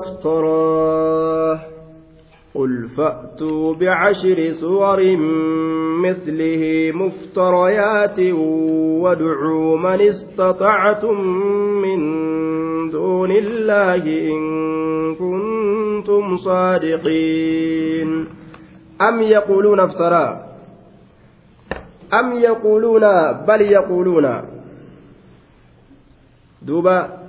[0.00, 1.60] افتراه
[2.54, 5.16] قل فأتوا بعشر سور
[6.02, 8.18] مثله مفتريات
[9.02, 11.20] وادعوا من استطعتم
[11.82, 12.00] من
[12.90, 14.40] دون الله إن
[15.14, 18.26] كنتم صادقين.
[19.02, 20.40] أم يقولون افترى؟
[22.14, 24.42] أم يقولون بل يقولون؟
[26.62, 27.19] دوبا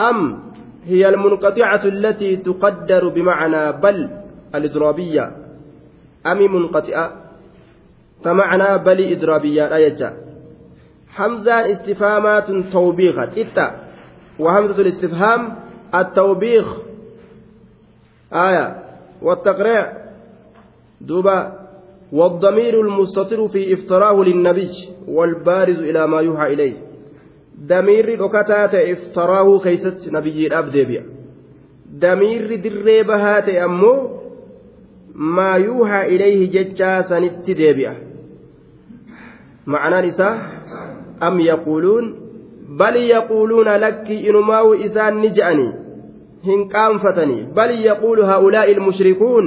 [0.00, 0.38] أم
[0.84, 4.10] هي المنقطعة التي تقدر بمعنى بل
[4.54, 5.32] الإضرابية
[6.26, 7.12] أم منقطعة؟
[8.24, 10.16] فمعنى بل إضرابية لا يجا
[11.08, 13.86] حمزة استفهامات توبيخة إتا.
[14.38, 15.56] وهمزة الاستفهام
[15.94, 16.76] التوبيخ.
[18.32, 18.82] آية.
[19.22, 19.92] والتقريع.
[21.00, 21.52] دوبا.
[22.12, 24.70] والضمير المستتر في افتراه للنبي
[25.08, 26.85] والبارز إلى ما يوحى إليه.
[27.68, 31.02] Damiirri dhokataa ta'e iftaraahuu keeysatti nabiyyiidhaaf deebi'a
[32.02, 33.96] damiirri dirree bahaa ta'e ammoo
[35.38, 37.94] maa yuuhaa ilayhi jechaa sanitti deebi'a
[39.74, 40.34] ma'anaan isaa
[41.28, 42.14] am yaquuluun
[42.82, 45.70] bal yaquuluuna lakki inumaawu isaan ni je'anii
[46.48, 49.46] hin qaanfatanii bal yaquulu haa'ulaa'i ilmushrikuun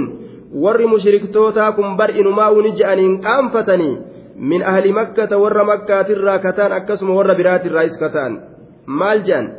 [0.63, 3.95] warri mushriktootaa kun bar inumaawu ni je'anii hin qaanfatanii
[4.39, 8.39] min ahli makkata warra makkaatirraa kataan akkasuma warra biraatirraa is kataan
[8.87, 9.51] maal jedhan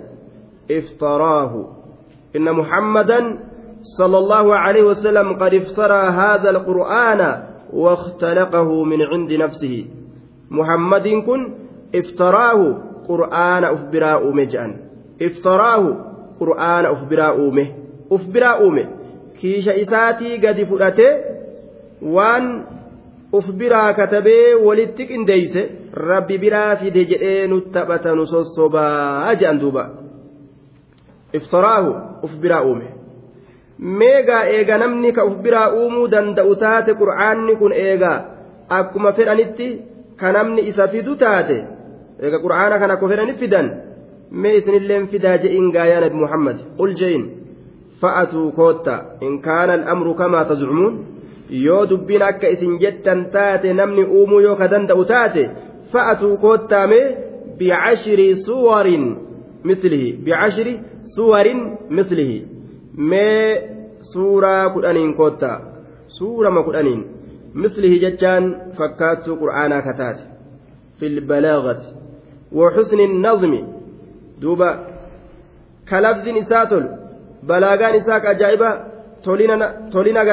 [0.69, 1.69] iftaraahu
[2.35, 7.21] inna muhammadan صلى الله عليه وسلم قد افترى هذا القرآن
[7.73, 9.87] واختلقه من عند نفسه.
[10.51, 11.55] محمد كن
[11.95, 12.61] افتراه
[13.09, 14.77] قرآن أفبراء مجأن
[15.23, 15.97] افتراه
[16.41, 17.69] قرآن أفبراء أومه
[18.13, 18.89] أفبراء أومه
[19.41, 21.13] كيش إساتي قد فرأته
[22.03, 22.65] وان
[23.33, 25.63] uf biraa katabee walitti qindeeyse
[26.11, 29.85] rabbi biraa fide jedhee nu taphata nu sossobaa jedhan duuba.
[31.33, 31.91] Iftaraahu
[32.27, 32.89] uf biraa uume.
[33.79, 38.19] Meegaa eega namni ka uf biraa uumuu danda'u taate qur'aanni kun eegaa
[38.79, 39.69] akkuma fedhanitti
[40.21, 41.59] ka namni isa fidu taate
[42.23, 43.71] eega qur'aana kana akka fedhani fidan
[44.43, 46.57] mee isinilleen fidaa je'iin gaayaa nabi muhammad.
[46.79, 47.25] Qul je'in.
[48.01, 48.95] Fa'atuu kootta.
[49.21, 50.95] In kaana al'amru kamaa tazcumuun
[51.51, 55.51] yoo dubbiin akka isin jettan taate namni uumuu yoo ka danda'u taate
[55.93, 57.01] fa'atuu koottaame
[57.59, 59.05] bicashiri suwarin
[59.65, 60.81] mislihi bicashiri
[61.15, 62.47] suwarin mislihi.
[62.97, 63.71] Mee
[64.13, 65.61] suuraa kudhaniin koottaa
[66.07, 67.03] suurama kudhaniin
[67.55, 68.45] mislihi jechaan
[68.79, 70.23] fakkaattuu qur'aanaa ka taate.
[70.99, 71.87] Fi lbalaagati
[72.53, 73.65] wa xusni nazmi.
[74.43, 74.69] Duuba
[75.91, 76.89] kalabzin isaa tolu
[77.47, 78.71] balaagaan isaa ka ajaa'iba
[79.93, 80.25] tolina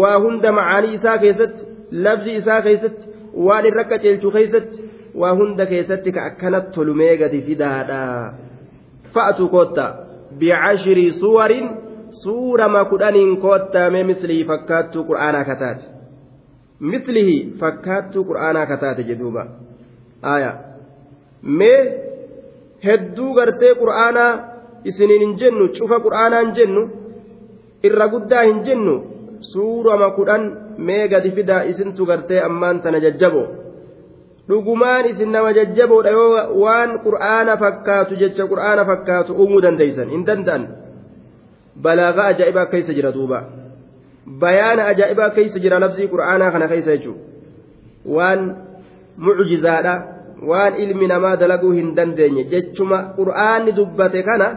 [0.00, 1.62] waa hunda macaanii isaa keessatti
[2.06, 3.04] labsi isaa keessatti
[3.46, 4.78] waan irra qaceelchu keessatti
[5.24, 8.00] waa hunda keessatti ka akkanatti tolumee gadi fidaadha.
[9.14, 9.84] Fa'atu kootta
[10.38, 11.66] bicashirii suwarin
[12.22, 15.84] suurama kudhaniin koottaamee mislihii fakkaattuu qur'aanaa kataate
[16.92, 19.42] mislihii fakkaattuu qur'aanaa kataate jedhuuba
[20.32, 20.54] aayaa
[21.60, 21.80] mee
[22.86, 24.32] hedduu gartee qur'aanaa
[24.92, 26.82] isiniin hin jennu cufa qur'aanaa hin jennu
[27.90, 28.94] irra guddaa hin jennu
[29.40, 30.42] suurama kudhan
[30.88, 33.46] mee gadi fidaa isintu gartee ammaan tana jajjaboo
[34.48, 40.68] dhugumaan isin nama jajjaboodha yoo waan qur'aana fakkaatu jecha qur'aana fakkaatu uumuu dandeeysan hin danda'an
[41.84, 43.42] balaagaa ajaa'ibaa keessa jira duuba
[44.44, 47.22] bayaana ajaa'ibaa keessa jira labsii qur'aanaa kana keessa jechuudha
[48.16, 48.42] waan
[49.28, 49.94] mucjizaadha
[50.50, 54.50] waan ilmi namaa dalaguu hin dandeenye jechuma qur'aanni dubbate kana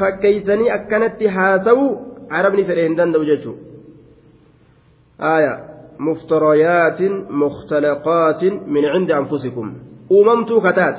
[0.00, 1.92] fakkeeysanii akkanatti haasawuu
[2.40, 3.75] arabni fedhe hin danda'u jechuudha.
[5.20, 5.54] آية
[5.98, 7.00] مفتريات
[7.30, 9.74] مختلقات من عند أنفسكم.
[10.12, 10.96] أممت كتات.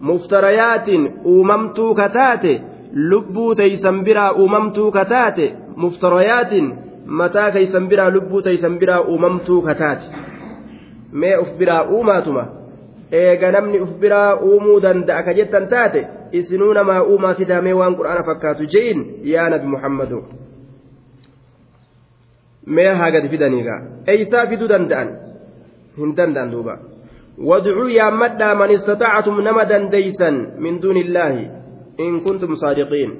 [0.00, 0.88] مفتريات
[1.26, 2.44] أممت كتات.
[2.92, 5.38] لبو تيسنبرا أممت كتات.
[5.76, 6.52] مفتريات
[7.06, 10.00] متى كيسنبرا لبو تيسنبرا أممت كتات.
[11.12, 12.58] ما أفبرا أوماتما
[13.12, 16.00] eega namni uf biraa uumuu danda'a ka jettan taate
[16.32, 20.18] isinuu namaa uumaa fidaamee waan qur'aana fakkaatu je'in yaa nabi muhammadu
[22.76, 23.80] mee haa gadi fidaniigaa
[24.12, 25.08] eeysaa fiduu danda'an
[26.00, 26.74] hin danda'an duuba
[27.50, 30.36] wadcuu yaammadhaa man istata'atum nama dandeeysan
[30.66, 31.44] min duuni illaahi
[32.06, 33.12] in kuntum saadiqiin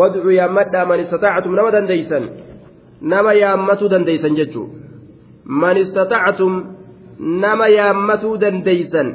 [0.00, 2.24] wadcuu yaammadhaa man istata'atum nama dandeeysan
[3.14, 4.66] nama yaammatuu dandeeysan jechuu
[5.62, 6.52] man istata'atum
[7.46, 9.08] nama yaammatuu dandeeysan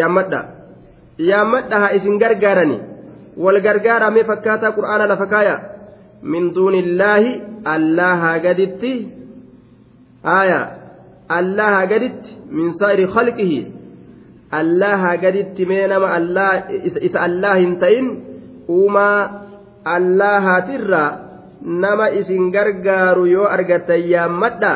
[0.00, 0.40] yaammadha
[1.30, 2.78] yaammadha haa isin gargaarani
[3.44, 5.56] wal gargaaramee fakkaataa qur'aana lafa kaaya
[6.22, 8.92] min duuni illaahi allaha gaditti
[10.22, 10.60] aya
[11.38, 13.60] allaha gaditti min saa'iri khalqihi
[14.60, 16.18] allaha gaditti mee nama
[17.08, 18.06] isa allah hin ta'in
[18.68, 19.18] uumaa
[19.96, 21.10] allahaatirraa
[21.62, 24.72] nama isin gargaaru yoo argatan yaammadha.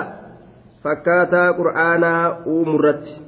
[0.82, 3.20] Fakkaataa qur'aanaa uumurratti.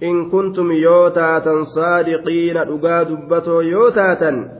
[0.00, 4.50] In kuntum yoo taatan saadiqiina dhugaa dubbatoo yoo taatan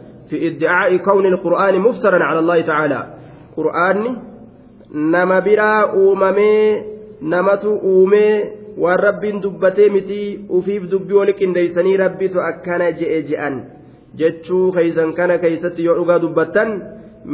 [1.04, 3.00] kawni alqur'aani muftaran cala allahi tacaala
[3.56, 4.12] qur'aanni
[5.14, 6.84] nama biraa uumamee
[7.20, 8.34] namatu uumee
[8.78, 10.28] waan rabbiin dubbatee mitii
[10.58, 13.54] ufiif dubbii wali qindeeysanii rabbitu akkana je'e je'an
[14.18, 16.70] jechuu keeysan kana keeysatti yoo dhugaa dubbattan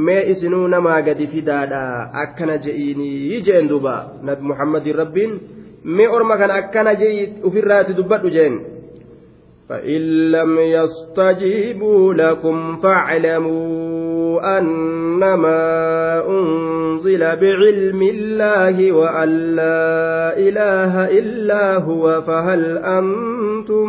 [0.07, 1.81] mee isinuu namaa gadi fidaadha
[2.25, 3.95] akkana je'iinii jeen duuba
[4.29, 5.33] nabi muhammadin rabbiin
[5.85, 8.55] mee orma kana akkana je'i ufirraati dubbadhu jeen
[9.69, 10.01] فإن
[10.31, 15.61] لم يستجيبوا لكم فاعلموا أنما
[16.29, 23.89] أنزل بعلم الله وأن لا إله إلا هو فهل أنتم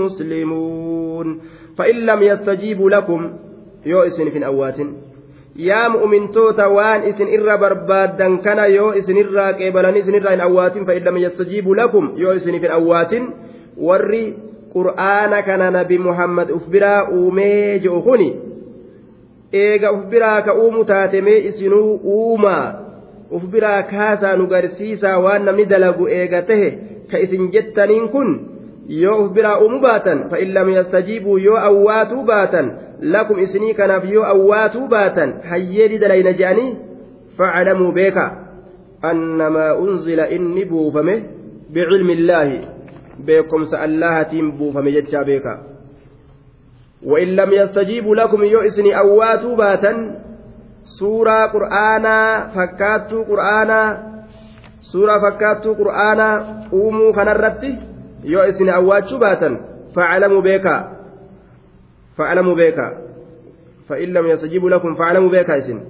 [0.00, 1.40] مسلمون
[1.78, 3.30] فإن لم يستجيبوا لكم
[3.86, 4.78] yoo isiniif awwaatan
[5.56, 11.02] yaa mu'mintoota waan isin irraa barbaadan kana yoo isin irraa qeebalan isin irraa awwaatan فإن
[11.02, 13.12] لم يستجيبوا لكم yoo isiniif awwaatan
[13.76, 14.36] warri
[14.74, 18.28] qur'aana kana nabi muhammad uf biraa uumee ji'u kuni
[19.62, 22.66] eega uf biraa ka uumu taatemee isinuu uumaa
[23.38, 26.68] uf biraa kaasaa nu garsiisaa waan namni dalagu eega tahe
[27.10, 28.30] ka isin jettaniin kun
[29.00, 32.70] yoo uf biraa uumu baatan fa'in lam yastajiibuu yoo awwaatuu baatan
[33.14, 36.70] lakum isinii kanaaf yoo awwaatuu baatan hayyeedhi dalayna je'anii
[37.36, 38.24] faclamuu beeka.
[39.10, 41.14] Annamaa unzila inni buufame
[41.72, 42.58] bicilmi illaahi
[43.26, 45.58] beekomsa allahatiin buufame jechaa beeka.
[47.02, 50.20] وإن لم يستجيبوا لكم يو إسني أواتوا باتا
[50.84, 54.10] سورة قرآنا فكاتوا قرآنا
[54.80, 56.28] سورة فكاتوا قرآنا
[56.72, 57.78] قوموا خنرتي
[58.24, 59.60] يو إسني أواتوا باتا
[59.96, 60.76] فاعلموا بيكا
[62.16, 62.98] فاعلموا بيكا
[63.88, 65.80] فإن لم يستجيبوا لكم فاعلموا بيكا إسن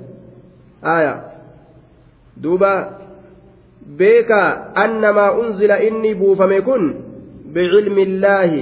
[0.84, 1.22] آية
[2.36, 2.98] دوبا
[3.86, 6.60] بيكا أنما أنزل إني بوفم
[7.54, 8.52] بعلم الله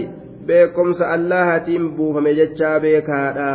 [0.48, 3.52] beekomsa allahatiin buufame jechaa beekaadha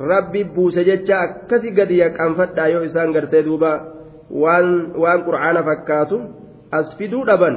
[0.00, 3.72] rabbi buuse jecha akkasi gadi yaqqanfadhaa yoo isaan gartee duuba
[4.42, 6.16] waan qur'aana fakkaatu
[6.78, 7.56] as fiduu dhaban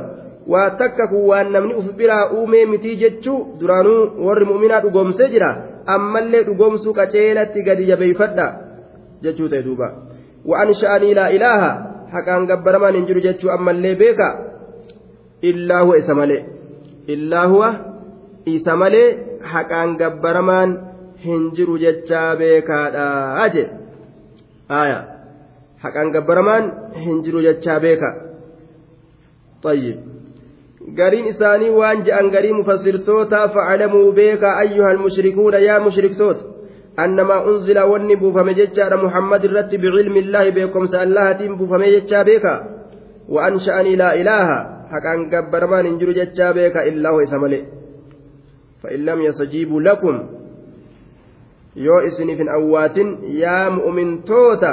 [0.52, 5.50] waa takka kun waan namni uf biraa uumee mitii jechuu duraanuu warri mu'minaa dhugoomsee jira
[5.96, 8.48] ammallee dhugoomsuu qaceelatti gadi jabeeyfadha
[9.24, 9.88] jechuu ta'e duuba
[10.50, 11.72] wa'an sha'anii laa ilaaha
[12.16, 14.28] haqaan gabbaramaan hin jiru jechuu ammallee beeka
[15.52, 16.42] illaa huwa isa malee
[17.16, 17.70] illaa huwa
[18.56, 19.08] isa malee
[19.54, 20.72] haqaan gabbaramaan
[21.26, 23.64] hin jiru jechaa beekaadha je
[24.82, 25.00] aya
[25.84, 26.64] haqaan gabbaramaan
[27.06, 28.12] hin jiru jechaa beeka
[29.64, 29.98] طيب
[30.98, 36.44] gariin isaanii waan je'an garii mufassirtoota facalamuu beeka ayyuha almushrikuuna yaa mushriktoota
[37.04, 42.54] annamaa unzila wanni buufame jechaadha muhammad irratti bicilmi illaahi beekomsa allahatiin buufame jechaa beeka
[43.30, 44.50] وأن شأني لا إله
[44.94, 47.64] haqaan gabbarmaan hin jiru jechaa beeka illaahu isa malee.
[48.82, 50.18] Fa'in lam yastajiibuu lakum
[51.86, 53.10] yoo isiniif hin awwaatin
[53.42, 54.72] yaa mu'umintoota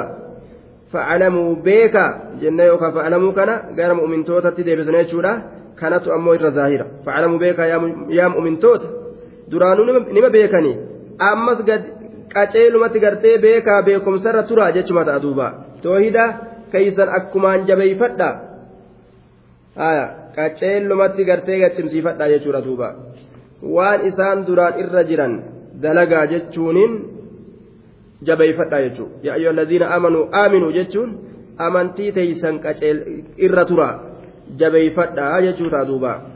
[0.93, 2.05] facalamuu beeka
[2.43, 5.33] jenna yookaan facalamuu kana gara mu'umintootaatti deebisna jechuudha.
[5.81, 6.87] Kanatu ammoo irra zaahira.
[7.05, 7.67] Facalamuu beeka
[8.19, 8.87] yaa mu'umintoota
[9.51, 9.85] duraanuu
[10.17, 10.77] nima beekanii?
[11.31, 11.83] Ammas gad
[12.35, 15.47] qaceelumatti gartee beekaa beekumsarra turaa jechuma ta'a duuba
[15.83, 16.25] toohida
[16.73, 18.50] keeysan akkumaan jabeeyfadha.
[20.37, 22.89] Qaceelumatti gartee gachimsiifadha jechuudha duuba
[23.63, 25.35] waan isaan duraan irra jiran
[25.83, 26.93] dalagaa jechuuniin
[28.27, 31.11] jabeeyfadha jechuudha yaa ayyuha alladhiina aamanuu aaminuu jechuun
[31.67, 32.61] amantii teeysan
[33.37, 33.89] irra tura
[34.57, 36.30] jabeeyfadha jechuudha duuba.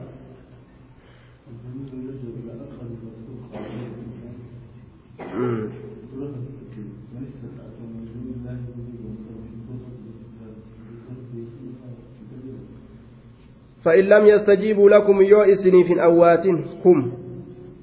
[13.85, 16.47] فإن لم يستجيبوا لكم يو إسني في أوات
[16.85, 17.13] هم.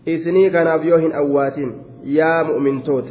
[0.08, 1.58] إسني كان بيوهن أوات
[2.04, 3.08] يا مؤمن توت.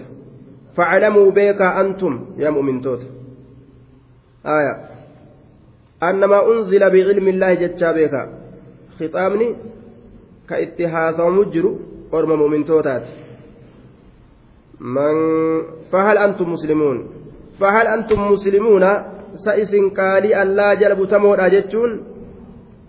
[0.76, 3.02] فاعلموا بك أنتم يا مؤمن توت.
[4.46, 4.74] آية.
[6.02, 8.14] أنما أنزل بعلم الله جتشا بك.
[8.98, 9.56] خطابني
[10.48, 11.64] كاتهاس ومجر
[12.14, 13.06] أرم مؤمن توتات.
[14.80, 15.14] من
[15.92, 17.08] فهل أنتم مسلمون؟
[17.60, 18.84] فهل أنتم مسلمون؟
[19.34, 21.90] سئسن قالي الله جلب تمور أجتشون؟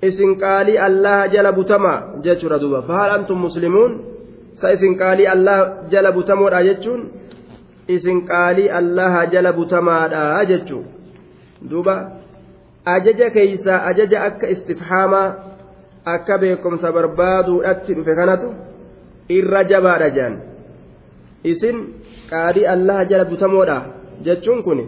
[0.02, 2.22] Isin qaalii allaha jala butamaa?
[2.22, 2.82] jechuudha duuba.
[2.82, 3.92] Fahal antum muslimuun?
[4.54, 7.02] Sa isin qaalii allaha jala butamoodha jechuun?
[7.88, 10.84] Isin qaalii allaha jala butamaadha jechuu.
[11.70, 11.96] Duuba
[12.86, 15.34] ajaja keeysaa ajaja akka istifhaamaa
[16.06, 18.54] akka beekumsa barbaaduudhatti dhufe kanatu
[19.30, 20.38] irra jabaadha jedhan
[21.44, 21.78] isin
[22.30, 23.78] qaalii allaha jala butamoodha
[24.28, 24.82] jechuun kun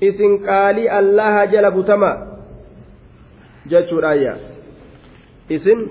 [0.00, 2.10] isin qaalii allaha jala butama
[3.66, 4.34] jechuudhaayya
[5.48, 5.88] isin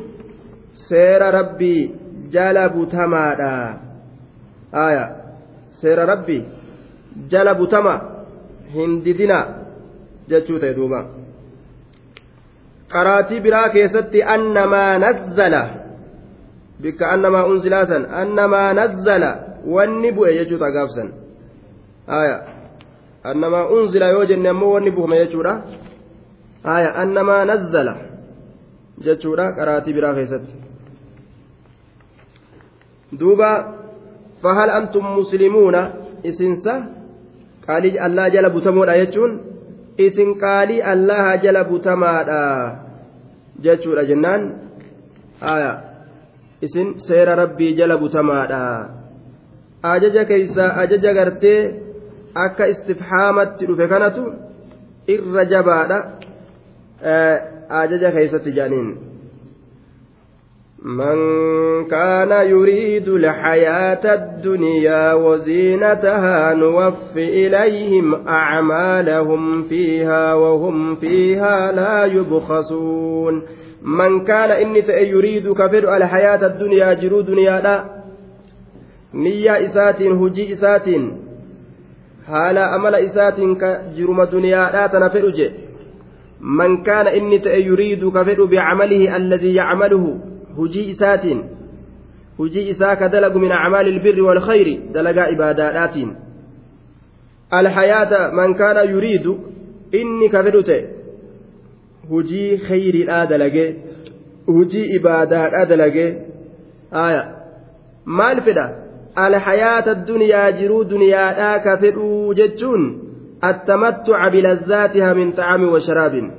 [0.73, 1.91] seera rabbii
[2.29, 3.51] jala butamaadha
[4.71, 5.05] aya
[5.81, 6.43] seera rabbii
[7.27, 7.93] jala butama
[8.73, 9.39] hin didina
[10.29, 10.99] jechuu ta'e duuba
[12.93, 15.61] qaraatii biraa keessatti annamaa nazzala
[16.81, 19.31] bikka annamaa unsilaasan annamaa nazzala
[19.75, 21.09] wanni bu'e jechuudha gaafsan
[22.19, 22.37] aya
[23.23, 25.53] annamaa unzila yoo jenne ammoo wanni buufame jechuudha
[26.63, 27.95] aya annamaa nazzala
[29.05, 30.55] jechuudha qaraatii biraa keessatti.
[33.19, 33.49] Duuba
[34.41, 35.81] fahal antum muslimuuna?
[36.23, 36.73] Isinsa
[37.65, 39.39] qaalii allaa jala butamoodha jechuun
[39.97, 42.41] isin qaalii allaha jala butamaadha
[43.63, 44.41] jechuudha jennaan.
[45.41, 45.71] Aya
[46.61, 48.61] isin seera rabbii jala butamaadha.
[49.83, 51.59] Ajaja keeysa ajaja gartee
[52.35, 54.23] akka istifhaamatti dhufe kanatu
[55.07, 55.97] irra jabaadha
[57.69, 59.09] ajaja keeysatti jedhaniin.
[60.79, 61.17] من
[61.87, 73.41] كان يريد الحياة الدنيا وزينتها نوف إليهم أعمالهم فيها وهم فيها لا يبخسون
[73.83, 77.85] من كان إني يريد كفر الحياة الدنيا جرو دنيا لا
[79.13, 80.87] نية إسات هجي إسات
[82.29, 85.31] amala isaatiin ka jiruma duniyaadhaa tana fedhu
[86.41, 90.19] yuriidu ka fedhu bicamalihi alladii yacmaluhu
[90.55, 91.43] hujii isaatiin
[92.37, 96.15] hujii isaa ka dalagu min acmaali ilbirri waalkhayri dalagaa ibaadaadhaatiin
[97.51, 99.39] alhayaata man kaana yuriidu
[99.91, 100.83] inni ka fedhu ta'e
[102.09, 103.75] hujii khayriidhaa dalagee
[104.47, 106.09] hujii ibaadaadhaa dalagee
[106.91, 107.21] aya
[108.05, 108.69] maal fedha
[109.15, 113.08] alhayaata addunyaa jiruu duniyaadhaa ka fedhuu jechuun
[114.31, 116.31] bilazzaatiha min xacami wa sharaabin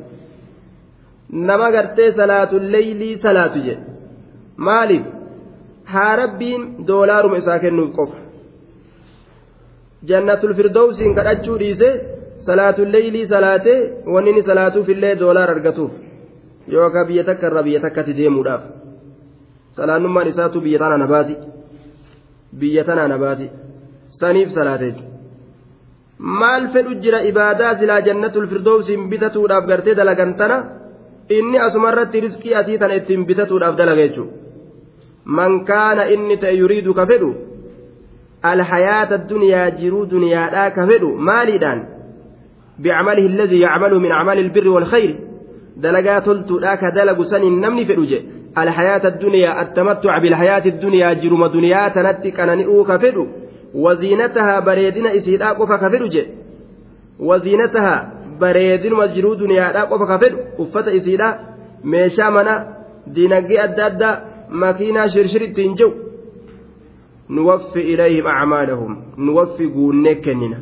[1.33, 3.85] nama gartee salaatulleyilii salaatu jedhe
[4.57, 5.05] maaliif
[5.93, 8.19] haa rabbiin doolaaruma isaa kennuuf qofa
[10.09, 11.91] jannatul firdowsiin kadhachuu dhiise
[12.47, 13.79] salaatulleyilii salaatee
[14.15, 15.93] wanni inni salaatuufillee doolaar argatuuf
[16.75, 18.63] yookaan biyya takka irraa biyya takkatti deemuudhaaf
[19.79, 21.37] salaannummaan isaatu biyya tana na baasi
[22.61, 23.51] biyya tanaa na baasi
[24.21, 25.10] saniif salaateef
[26.21, 30.57] maal fedhu jira ibaadaa silaa jannatul firdowsiin bitatuudhaaf gartee dalagan tana
[31.39, 34.33] inni asumarratti riskii asii tana ittiin bitatuudhaaf dalaga jechuudha
[35.25, 37.31] man kaana inni ta'e yuriidu ka fedhu
[38.53, 41.81] alhayaata duniyaa jiruu duniyaadhaa ka fedhu maaliidhaan
[42.83, 45.17] bicamalihi alladii yacmalu min acmaali ilbirri waalkhayri
[45.87, 51.89] dalagaa toltuudhaa ka dalagu saniin namni fedhu jedhe الحياة الدنيا التمتع بالحياة الدنيا جرم دنيا
[51.89, 52.85] تنتي كننئو
[53.75, 56.33] waziinatahaa bareedina isiidhaa qofa ka fedhu jedhe
[57.29, 58.01] waziinatahaa
[58.41, 61.39] bareedinuma jiruu duniyaadhaa qofa ka fedhu uffata isiidhaa
[61.85, 62.55] meeshaa mana
[63.15, 64.21] diinagdee adda addaa
[64.63, 65.93] makiinaa shirshir ittiin jiru
[67.29, 70.57] nuwaffi ilayhim acmaalahum nuwaffi guunnee kennina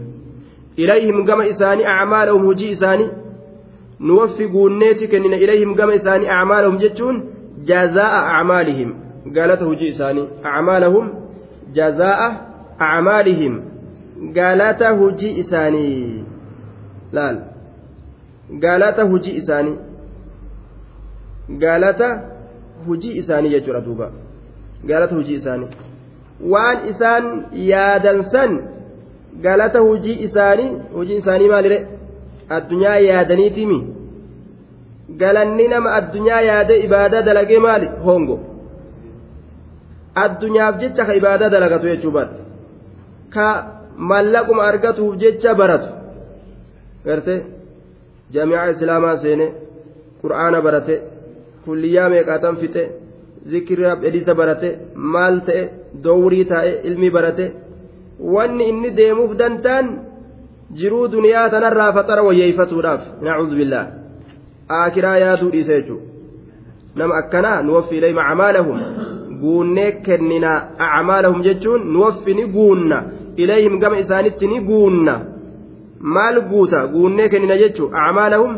[0.77, 3.09] ilayhim gama isaanii acmaalahum hujii isaanii
[4.00, 7.23] nuwaffi guunneeti kennina ilayhim gama isaanii acmaalahum jechuun
[7.65, 8.93] jazaa'a acmaalihim
[9.33, 11.09] galata hujii isaanii acmaalahum
[11.73, 12.29] jazaa'a
[12.78, 13.61] acmaalihim
[14.32, 16.25] galata hujii isaanii
[17.12, 17.38] laal
[18.64, 19.76] galata hujii isaanii
[21.64, 22.08] galata
[22.87, 24.11] hujii isaanii jechuudha duuba
[24.85, 25.68] galata hujii isaanii
[26.54, 28.58] waan isaan yaadansan
[29.47, 31.87] galata hujii isaanii hujii isaanii maalire
[32.56, 33.78] addunyaa yaadaniitimi
[35.23, 38.40] galanni nama addunyaa yaade ibaadaa dalagee maali hongo
[40.25, 42.48] addunyaaf jecha ka ibaadaa dalagatu jechuu baate
[43.35, 43.47] ka
[44.11, 45.88] mallaquma argatuuf jecha baratu.
[47.04, 47.35] Garte
[48.35, 49.47] jaami'aa islaamaa seene
[50.23, 50.94] qur'aana barate
[51.64, 52.82] kulliyyaa meeqaatan fixe
[53.50, 54.68] zikirraa edisa barate
[55.14, 55.62] maal ta'e
[56.04, 57.47] dowrii taa'e ilmi barate
[58.35, 59.87] wanni inni deemuuf dantaan
[60.78, 63.02] jiruu duniyaa tanarraa faxara wayyeeffatuudhaaf.
[63.25, 63.87] Nacuudhu billaa
[64.78, 66.06] aakiraa yaaduu dhiise jechuudha.
[66.99, 68.78] Nama akkanaa nuwaffi ilayhim acmaalahum.
[69.40, 70.52] Guunnee kennina
[70.87, 72.99] acmaalahum jechuun nuwaffi ni guunna
[73.42, 75.14] ilayhim gama isaanitti ni guunna.
[76.14, 76.80] Maal guuta?
[76.95, 78.52] Guunnee kennina jechu acmaalahum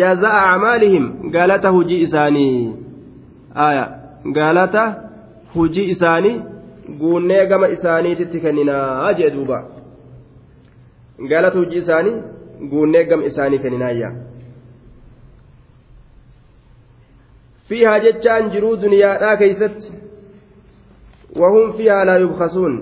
[0.00, 2.72] jaza'a acmaalihim galata hujii isaanii.
[3.66, 3.84] Aaya
[4.38, 4.84] galata
[5.54, 6.36] hujii isaanii
[7.00, 9.58] guunnee gama isaaniititti kenninaa jee duuba.
[11.30, 12.16] Galata hujii isaanii
[12.70, 14.10] guunnee gama isaanii kenninaayya
[17.68, 19.92] fiihaa jechaan jiruu duniyaadhaa keeysatti
[21.40, 22.74] wahum fiihaa laa yubkasuun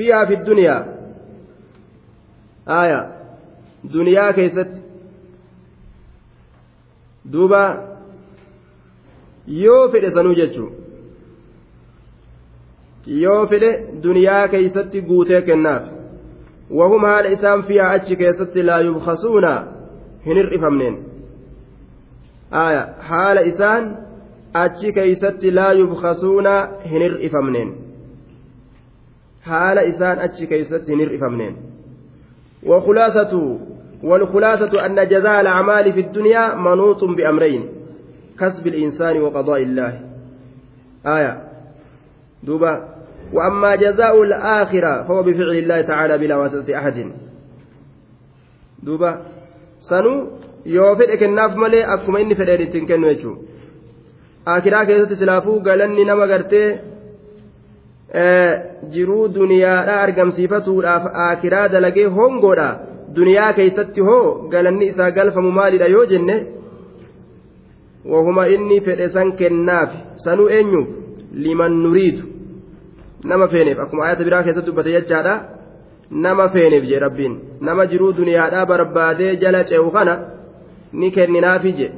[0.00, 0.82] fiihaa fi duniyaa.
[2.80, 3.00] Aaya
[3.94, 4.80] duniyaa keessatti.
[7.32, 7.62] Duuba.
[9.62, 10.72] Yoo fedhe sanuu jechuun
[13.22, 13.70] yoo fedhe
[14.02, 15.84] duniyaa keeysatti guutee kennaaf.
[16.78, 19.52] Wahum haala isaan fiihaa achi keessatti laa yubkasuuna
[20.26, 20.96] hin hir'ifamneen.
[22.50, 22.82] Aya.
[23.10, 23.84] Haala isaan
[24.64, 26.54] achi keeysatti laa yubkasuuna
[26.90, 27.70] hin hir'ifamneen
[29.48, 31.56] haala isaan achi keeysatti hin hir'ifamneen
[32.66, 33.58] وخلاصة
[34.02, 37.68] والخلاصة أن جزاء الأعمال في الدنيا منوط بأمرين
[38.40, 40.00] كسب الإنسان وقضاء الله
[41.06, 41.42] آية
[42.42, 42.88] دوبا
[43.32, 47.12] وأما جزاء الآخرة فهو بفعل الله تعالى بلا واسطة أحد
[48.82, 49.22] دوبا
[49.78, 50.40] سنو
[51.20, 53.40] kennaaf malee akkuma inni fedheen ittiin kennu jechuudha
[54.54, 56.68] akiraa keessatti silaafuu galanni nama gartee
[58.94, 62.68] jiruu duniyaadhaa argamsiifatuudhaaf akiraa dalagee hongoodha
[63.16, 66.36] duniyaa keessatti hoo galanni isaa galfamu maalidha yoo jenne
[68.12, 69.90] wahuma inni fedhe san kennaaf
[70.24, 70.88] sanuu eenyuuf
[71.44, 72.22] liman nuriidu
[73.24, 75.34] nama feeneef akkuma ayata biraa keessatti dubbate jechaadha
[76.10, 80.14] nama feeneef jee rabbiin nama jiruu duniyaadhaa barbaadee jala ce'u kana
[80.92, 81.88] ni kenninaafi je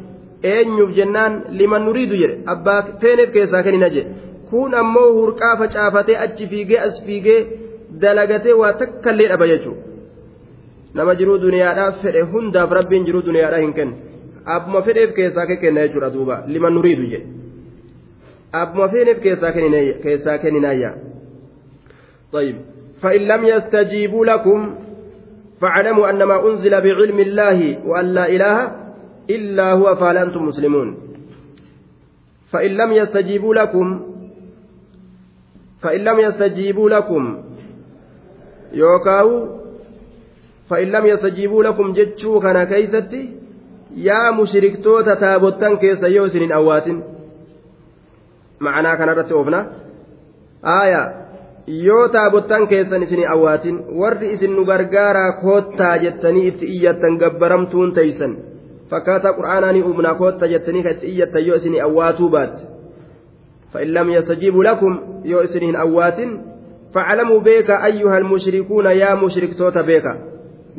[0.54, 4.02] eenyuuf jennaan liman nuriidu jedhe abbaa feeneef keessaa kennina je
[4.52, 7.40] kun ammoo hurqaa facaafatee achi fiigee as fiigee
[8.04, 9.82] dalagatee waa takkallee dhaba jechuudha
[11.00, 13.94] nama jiruu duniyaadhaaf fedhe hundaaf rabbiin jiruu duniyaadhaa hin kennu
[14.56, 17.26] abbuma fedheef keessaa kenna jechuudha duuba liman nuriidu jedhe
[18.62, 20.92] abbuma feeneef keessaa kenninaayya.
[22.32, 22.56] طيب
[23.02, 24.74] فإن لم يستجيبوا لكم
[25.60, 28.72] فاعلموا أن ما أنزل بعلم الله وأن لا إله
[29.30, 30.98] إلا هو فهل أنتم مسلمون
[32.52, 34.11] فإن لم يستجيبوا لكم
[35.82, 37.42] فإن لم يستجيبوا لكم
[38.72, 39.48] يوكاو
[40.70, 43.30] فإن لم يستجيبوا لكم جتشو كان كيستي
[43.96, 46.84] يا مشركتوتا تابوتان كيس يوسن أوات
[48.60, 49.60] معناه كان رتوفنا
[50.64, 51.22] آية
[51.66, 58.36] yoo taabottan keessan isin awwaatin warri isin nu gargaaraa koottaa jettanii itti iyyattan gabbaramtuun teeysan
[58.90, 62.71] fakkaataa qur'aanaa ni uumnaa koottaa jettanii kan itti iyyattan yoo isin awwaatuu baatte
[63.72, 66.18] فإن لم يستجيبوا لكم يو إسنهن أوات
[66.94, 70.06] فاعلموا بيك أيها المشركون يا مشرك توتا بيك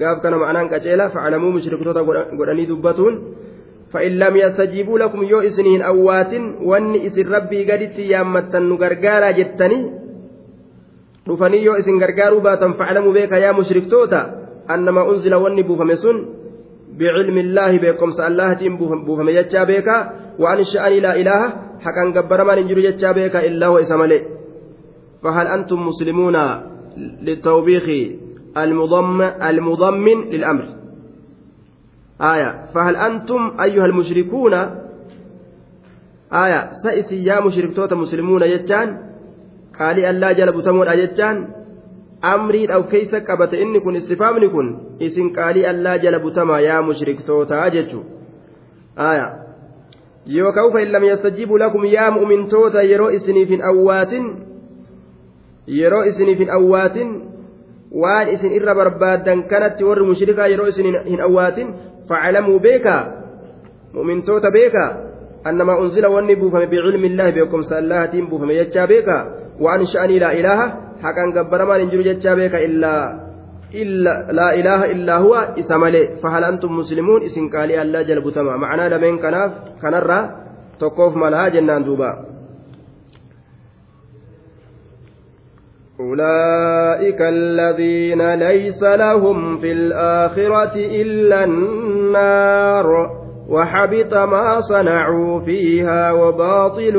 [0.01, 2.01] قاف كان معناه كجيلا فاعلموا مشرك توتا
[2.39, 3.13] قراني دبتون.
[3.93, 9.79] فإن لم يستجيبوا لكم يو إسنهن أوات وان إسن ربي قدت يامتن نغرغارا جتني.
[11.27, 14.19] dhufanii yoo isin gargaaruu baatan faclamuu beeka yaa mushriktoota
[14.67, 15.95] annama unzila wanni buufame
[16.99, 18.77] بعلم الله بكم الله تيم
[19.29, 19.97] يجا بيكا
[20.39, 21.41] وأن شأني لا إله
[21.83, 22.77] حقا قبر ما ننجر
[23.11, 23.77] بيكا إلا هو
[25.23, 26.35] فهل أنتم مسلمون
[26.97, 27.85] للتوبيخ
[28.57, 30.65] المضم المضمن للأمر؟
[32.21, 32.65] آية.
[32.75, 34.53] فهل أنتم أيها المشركون
[36.33, 36.71] آية.
[36.83, 39.13] سئسي يا مشركتوت مسلمون يجان؟
[39.77, 41.37] qaalii allaa jala butamuudha jechaan
[42.31, 44.67] amriidha of keeysa qabate inni kun istifaamni kun
[44.99, 48.03] isin qaalii allaa jala butamaa yaa mushriktootaa jechuu
[49.07, 49.27] aya
[50.37, 54.25] yookaan fa illam yastajibu lakum yaa mu'mintoota yeroo isiniif hin awwaatin
[55.79, 57.09] yeroo isiniif hin awwaatin
[58.05, 61.75] waan isin irra barbaaddan kanatti warri mushrikaa yeroo isin hin awwaatin
[62.09, 63.01] facalamuu beekaa
[63.93, 64.89] mu'mintoota beekaa
[65.51, 69.23] annamaa unzila wanni buufame bicilmi illaahi beekumsa allahaatiin buufame jechaa beekaa
[69.59, 70.59] وأن شأني لا إله
[71.37, 72.93] قبر ما ننجر جتشا بيك إلا
[73.73, 78.89] إلا لا إله إلا هو إسمالي فهل أنتم مسلمون إسن قالي الله جل بتما معنا
[78.89, 80.19] لمن كناف كنرى
[80.79, 82.25] تقوف ملها جنان دوبا
[85.99, 93.09] أولئك الذين ليس لهم في الآخرة إلا النار
[93.49, 96.97] وحبط ما صنعوا فيها وباطل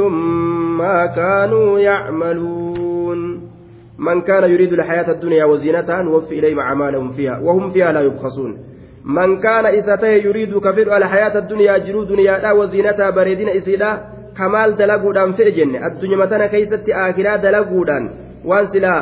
[0.79, 3.54] ما كانوا يعملون
[3.99, 8.59] من كان يريد الحياة الدنيا وزينتها نوفي إليهم أعمالهم فيها وهم فيها لا يبخسون.
[9.05, 14.01] من كان إذا يريد كفر الحياة الدنيا جرو دنيا وزينتها بريدين إسيلا
[14.39, 15.87] كمال دلقودان في الجنة.
[15.87, 18.11] الدنيا متنا كيست آخرة دلقودان.
[18.45, 18.95] وانسلا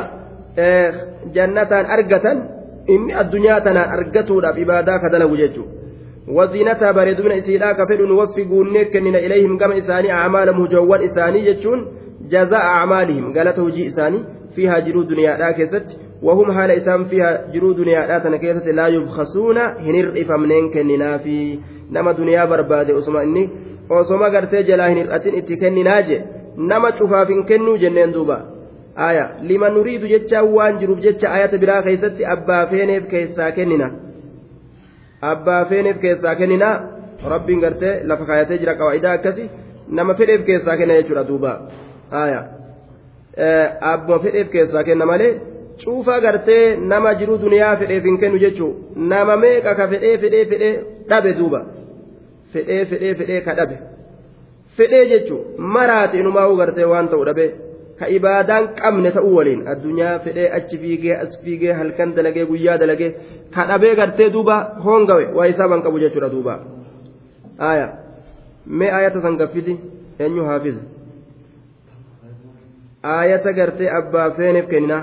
[1.33, 2.25] جنة أرقة
[2.89, 5.63] إن الدنيا تنا أرقتوا بإبادة كدلقوا جيجو.
[6.27, 11.87] وزينتها بريدون إسيلا كفر نوفي قونيك كننا إليهم كما إساني أعمالهم جوان إساني جتشون
[12.29, 14.19] جزاء أعمالهم قالت وجي إساني.
[14.55, 15.87] فيها جرو دنيا لا كست
[16.21, 21.59] وهم هال إسان فيها جرو دنيا لا تنكيست لا يبخسون هنر إفمنين كننا في
[21.91, 23.49] نما دنيا برباد أسما إني
[23.89, 26.17] hin hir'atin itti kenninaa je
[26.57, 28.37] nama cufaaf hin kennuu jenneen duuba
[28.95, 33.87] aya lima nuriidu jechaan waan jiruuf jecha ayata biraa keessatti abbaa feeneef keessaa kennina
[35.21, 36.69] abbaa feeneef keessaa kennina
[37.33, 39.49] rabbiin gartee lafa kaayatee jira qawaa'idaa akkasi
[39.89, 41.53] nama fedheef keessaa kenna jechuudha duuba
[42.23, 42.43] aya
[43.93, 45.33] abbuma fedheef keessaa kenna malee
[45.83, 50.73] cuufaa gartee nama jiru duniyaa fedheef hin kennu jechuun nama meeqa ka fedhee fedhee fedhee
[51.09, 51.65] dhabe duuba
[52.53, 53.77] fedhee fedhee fedhee ka dhabe
[54.79, 57.47] fedhee jechuun maraate inumaa gartee waan ta'u dhabe.
[57.99, 63.11] ka ibaadaan qabne ta'uu waliin addunyaa fedhee achi fiigee as fiigee halkan dalagee guyyaa dalagee
[63.55, 66.55] ka dhabee gartee duuba hongawe waa isaaban qabu jechuudha duuba
[67.71, 67.87] aya
[68.65, 69.37] mee ayata san
[70.19, 70.75] eenyu haafiz
[73.02, 74.98] ayata gartee abbaa feeneef kennina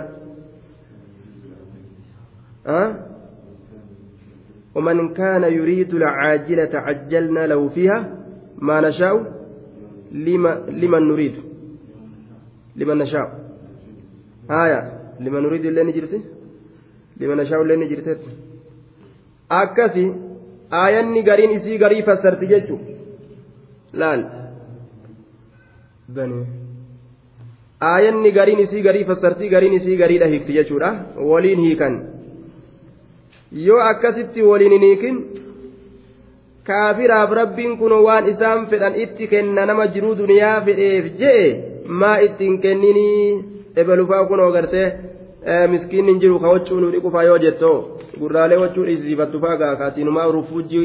[4.75, 7.99] ومن كان يريد العاجلة عجلنا له فيها
[8.67, 9.15] ما نشاء
[10.81, 11.35] لمن نريد
[12.79, 13.29] liman nashaa'u
[14.51, 14.79] haaya
[15.25, 16.17] liman nuriidu illee ni jirti
[17.19, 18.29] liman nashaa'u illee ni jirteetti
[19.61, 20.03] akkasi
[20.81, 22.75] aayanni gariin isii garii fassarti jechu
[24.01, 24.21] laal
[26.17, 26.39] bane
[27.88, 30.90] aayanni gariin isii garii fassarti gariin isii gariidha hiikti jechuudha
[31.30, 31.94] waliin hiikan
[33.66, 35.16] yoo akkasitti waliin hin hiikin
[36.70, 41.46] kaafiraaf rabbiin kun waan isaan fedhan itti kenna nama jiruu duniyaa fedheef je'e
[42.02, 43.44] maa ittiin kenninii
[43.84, 44.86] ebalufaa kunoo gartee
[45.74, 47.70] miskiinni hin jiru ka waccuu nu dhiqufaa yoo jetto
[48.20, 50.82] gurraalee waccuu dhiisiifattu faa gaakaatiinumaa rufuujji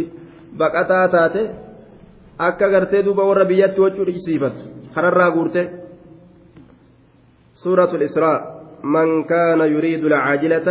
[0.58, 1.44] baqataa taate
[2.50, 4.64] akka gartee duuba warra biyyatti waccuu dhiisiifattu
[4.96, 5.62] kararraa guurte
[7.56, 8.40] سورة الإسراء
[8.84, 10.68] من كان يريد العاجلة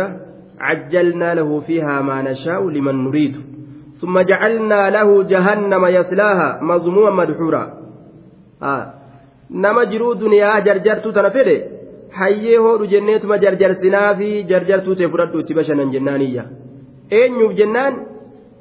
[0.59, 3.35] عجلنا له فيها ما نشاء لمن نريد
[4.01, 7.63] ثم جعلنا له جهنم يصلاها مظموما مدحورا
[8.63, 8.93] آه.
[9.91, 11.55] jiruu duniyaa jarjartuu tana fedhe
[12.19, 16.43] hayyee hoodhu jenneetuma jarjarsinaa fi jarjartuu ta'e fudhadhu itti bashanan jennaaniyya
[17.19, 17.93] eenyuuf jennaan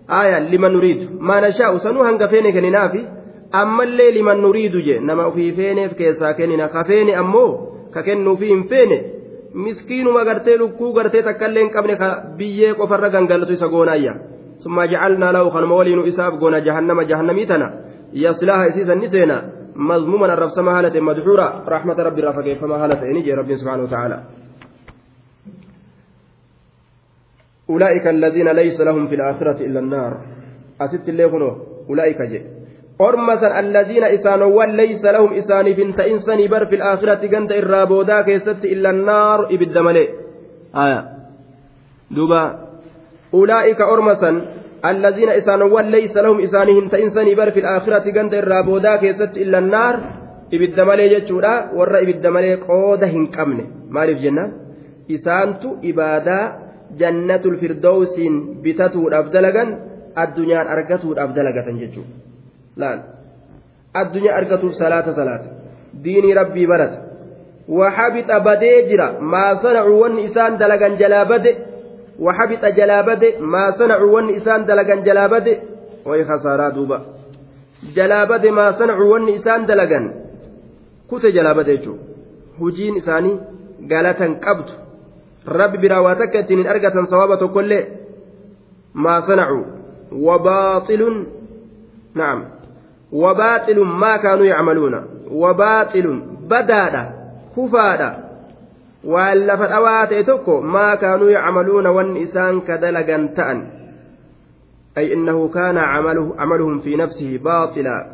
[0.09, 3.07] aya liman nuriidu maana shaa'u sanuu hanga feene kenninaafi
[3.63, 8.65] ammallee liman nuriidu je nama ofii feeneef keessaa kennina ka feene ammoo ka kennuufi hin
[8.69, 8.99] feene
[9.55, 14.15] miskiinuma gartee lukkuu gartee takkaillee hin qabne ka biyyee qofarra gangalatu isa goonaayya
[14.67, 17.73] summa jacalnaa lahu kanuma waliinu isaaf goona jahannama jahannamii tana
[18.13, 19.43] yaslaaha isiisan ni seena
[19.77, 24.23] مذموما الرفسما هالة مدحورا رحمة ربي رافقه فما هالة نجي ربي سبحانه وتعالى
[27.71, 30.21] أولئك الذين ليس لهم في الآخرة إلا النار
[30.81, 31.25] أست اللي
[31.91, 32.21] أولئك
[33.01, 38.65] جي أرمسا الذين إسانوا ليس لهم إسان بنت إنسان بر في الآخرة قند الرابودا كيست
[38.65, 40.09] إلا النار إبد ملي
[40.77, 41.05] آية
[42.11, 42.43] دوبا
[43.35, 44.31] أولئك أرمسا
[44.85, 49.97] الذين إسانوان ليس لهم إسانهم تإنساني بر في الآخرة قند الرابودا كيست إلا النار
[50.55, 51.71] ibidda malee jechuudha.
[51.75, 53.65] Warra ibidda malee qooda hin qabne.
[53.91, 54.45] Maaliif jenna
[55.09, 56.45] isaantu ibaadaa
[57.01, 59.79] jannatul firdowsiin bitatuudhaaf dalagan
[60.15, 62.24] addunyaan argatuudhaaf dalagatan jechuudha.
[62.83, 63.01] Laal
[64.01, 65.49] addunyaa argatuuf salaata salaata
[66.05, 66.99] diinii rabbii barata
[67.79, 71.53] waxabixa badee jira maa sanacuu wanni isaan dalagan jalaa bade
[72.27, 75.53] waxabixa jalaa bade maa sanacuu wanni isaan dalagan jalaa bade
[76.11, 76.99] way khasaaraa duuba
[77.97, 80.07] jalaa bade maa sanacuu wanni isaan dalagan
[81.09, 82.03] kute jalaa bade jechuudha
[82.59, 83.37] hujiin isaanii
[83.93, 84.73] galatan qabdu
[85.59, 87.83] rabbi biraa waa takka ittiin hin argatan sawaaba tokkollee
[89.07, 89.65] maa sanacuu
[90.27, 91.17] wabaaxilun
[92.21, 92.41] na'am
[95.43, 97.03] wabaaxilun badaadha
[97.55, 98.11] kufaadha
[99.15, 103.61] waan lafa dhawaa ta'e tokko maa kaanuu yacmaluuna wanni isaan ka dalagan ta'an
[104.99, 108.07] أي إنه كان عمله عملهم في نفسه باطلا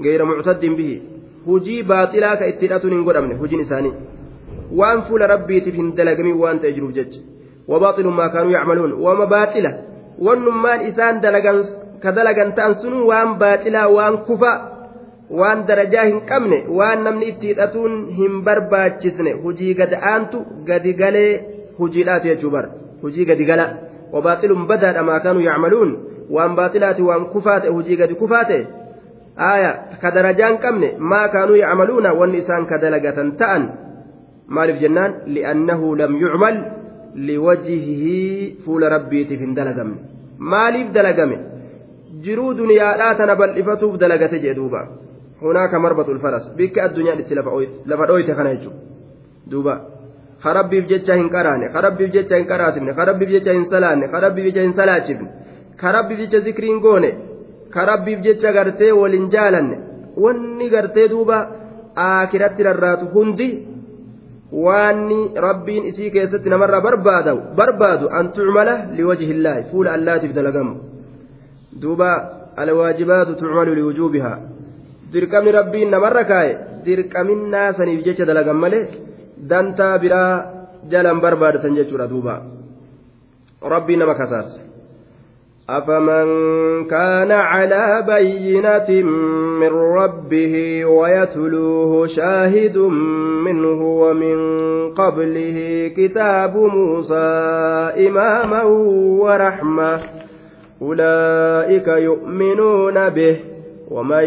[0.00, 1.00] غير معتد به
[1.46, 3.94] hin godhamne hujiin isaanii
[4.78, 7.20] waan fuula rabbiitiif hin dalagamin waan ta'e jiruuf jecha
[7.70, 9.72] wabaaxilun maa kaanuu yacmaluun wama baaxila
[10.26, 11.58] wannummaan isaan dalagan
[12.02, 14.52] ka dalagan ta'an sun waan baaxilaa waan kufa
[15.40, 21.32] waan darajaa hin qabne waan namni itti hidhatuun hin barbaachisne hujii gad aantu gadi galee
[21.78, 22.66] hujiidhaati jechuu bar
[23.02, 23.66] hujii gadi gala
[24.12, 25.88] wabaaxilun badaadha maa kaanuu
[26.36, 28.62] waan baaxilaati waan kufaa ta'e hujii gadi kufaa ta'e
[29.38, 33.68] آية كدرجان كمن ما كانوا يعملون والنسان كدلقة تأن
[34.48, 36.72] مالف جنان لأنه لم يعمل
[37.16, 38.04] لوجهه
[38.66, 39.96] فول ربي تفن دلقم
[40.38, 41.51] مالف دلقم جرو
[42.60, 44.82] دنيا لا تنبل إفتوف دلقة جدوبا
[45.42, 47.14] هناك مربط الفرس بك الدنيا
[47.86, 48.70] لفدويت خنيجو
[49.50, 49.74] دوبا
[50.44, 54.72] خربي بجتشا هن كراني خربي بجتشا هن كراسمني خربي بجتشا هن سلاني خربي بجتشا هن
[54.78, 55.28] سلاشفني
[55.82, 57.12] خربي بجتشا ذكرين قوني
[57.74, 59.76] karabbiif jecha gartee waliin jaalanne
[60.24, 61.36] wanni gartee duuba
[62.06, 63.48] aakiratti rarraatu hundi
[64.64, 66.84] waanni rabbiin isii keessatti namarraa
[67.60, 70.74] barbaadu an tucmala liwajhi illaahi fuula allaatiif dalagamu
[71.81, 72.11] duuba
[72.63, 74.37] alwaajibaatu tucmalu liwujuubihaa
[75.13, 76.53] dirqamni rabbiin namarra kaa'e
[76.85, 78.85] dirqaminnaa saniif jecha dalagan malee
[79.49, 80.33] dantaa biraa
[80.93, 82.41] jalan barbaadatan jechuudha duuba
[83.75, 84.67] rabbiin nama kasaase
[85.69, 86.27] أفمن
[86.87, 89.03] كان على بينة
[89.59, 92.77] من ربه ويتلوه شاهد
[93.45, 94.37] منه ومن
[94.93, 97.29] قبله كتاب موسى
[98.07, 98.63] إماما
[99.23, 99.99] ورحمة
[100.82, 103.36] أولئك يؤمنون به
[103.90, 104.24] ومن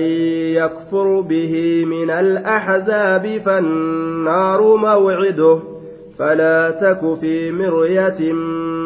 [0.61, 5.59] يكفر به من الأحزاب فالنار موعده
[6.19, 8.33] فلا تك في مرية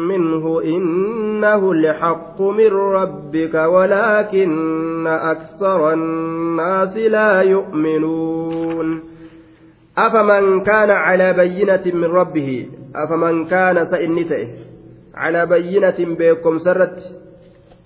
[0.08, 9.02] منه إنه الحق من ربك ولكن أكثر الناس لا يؤمنون.
[9.98, 14.48] أفمن كان على بينة من ربه؟ أفمن كان سئنته
[15.14, 17.19] على بينة بكم سرت؟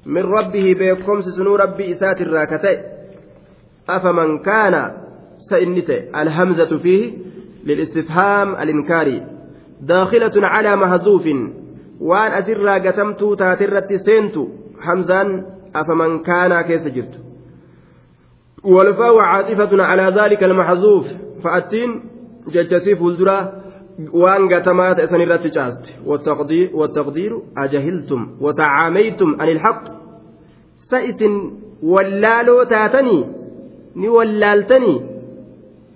[0.07, 2.81] من ربه بكم سنو ربي إسات الراكتة.
[3.89, 4.93] أفمن كان
[5.51, 7.13] سئنته الهمزة فيه
[7.65, 9.27] للاستفهام الإنكاري
[9.81, 11.27] داخلة على مهزوف.
[12.01, 14.43] waan asirraa gatamtuu taatirratti seentu
[14.87, 15.29] hamzaan
[15.73, 17.19] afaman kaanaa keessa jirtu
[18.65, 21.07] والفاء عاطفة على ذلك المحذوف
[21.45, 22.01] فأتين
[22.49, 23.53] جتسي فولدرا
[24.13, 29.85] وان قتمات اسن الرتجاست والتقدير, والتقدير أجهلتم وتعاميتم عن الحق
[30.91, 31.21] سئس
[31.83, 33.25] ولالو تاتني
[33.95, 35.03] ni wallaaltanii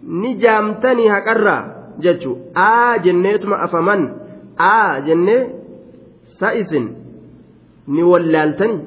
[0.03, 1.63] ni jaamtanii haqarraa
[2.05, 4.05] jechu aa jenneetuma afaman
[4.67, 5.41] aa jennee
[6.39, 6.87] sa isin
[7.87, 8.81] ni wallaaltanii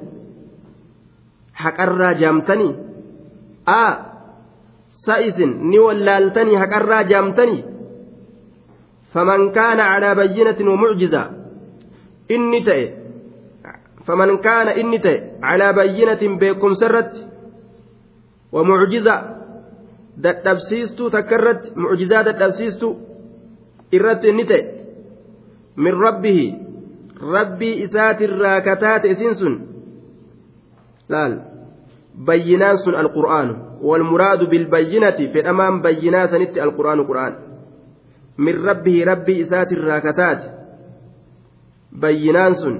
[1.64, 2.72] haqarraa jaamtanii
[3.66, 3.82] a
[5.06, 7.64] sa isin ni wallaaltanii haqarraa jaamtanii
[10.74, 11.22] wamucjiza
[12.30, 12.86] inni ta'e
[14.06, 17.20] faman kaana inni ta'e calaa bayyinatin beekumsa irratti
[18.52, 19.16] wamucjiza
[20.24, 22.94] dadhabsiistuu takka irratti mucjizaa dadhabsiistuu
[23.92, 24.64] irratti inni ta'e
[25.76, 26.48] min rabbihi
[27.34, 29.56] rabbii isaatirraa kataate isiin sun
[31.10, 31.38] laal
[32.26, 37.51] bayyinaan sun alqur'aanu walmuraadu bilbayyinati fedhamaan bayyinaa sanitti alqur'aanu qur'aan
[38.39, 40.47] min rabbihi rabbii isaatirraa kataate
[42.01, 42.77] bayyinaan sun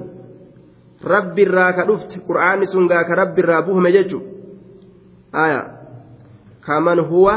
[1.15, 4.19] rabbiirraa ka dhufte qur'aanni sun gaa ka rabbiirraa buhame jechu
[5.33, 5.61] aya
[6.67, 7.35] kaman huwa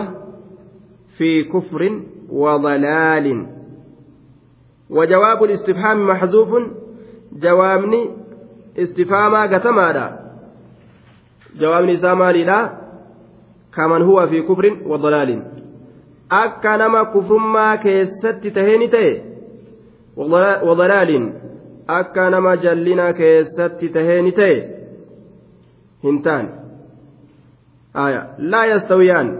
[1.17, 1.95] fi kufrin
[2.29, 3.45] وضلال
[4.89, 6.51] وجواب الاستفهام محذوف
[7.41, 8.09] jawaabni
[8.75, 10.05] istifaamaa gatamaadha
[11.59, 12.59] jawaabni isaa maaliidha
[13.71, 15.41] kaman huwa fi kufrin wadalaalin
[16.28, 19.12] akka nama kufrummaa keessatti tahee ni ta'e
[20.68, 21.32] wadalaalin
[21.98, 24.54] akka nama jallina keessatti tahee ni ta'e
[26.04, 26.48] hin taane
[28.38, 29.34] laa yastawiyaan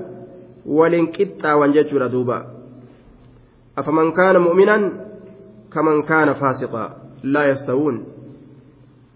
[0.81, 2.45] waliin qixxaawan jechuudha duuba
[3.77, 4.93] afaman kaana mu'minan
[5.69, 6.91] kaman kaana faasiqaa
[7.25, 8.05] لا يستوون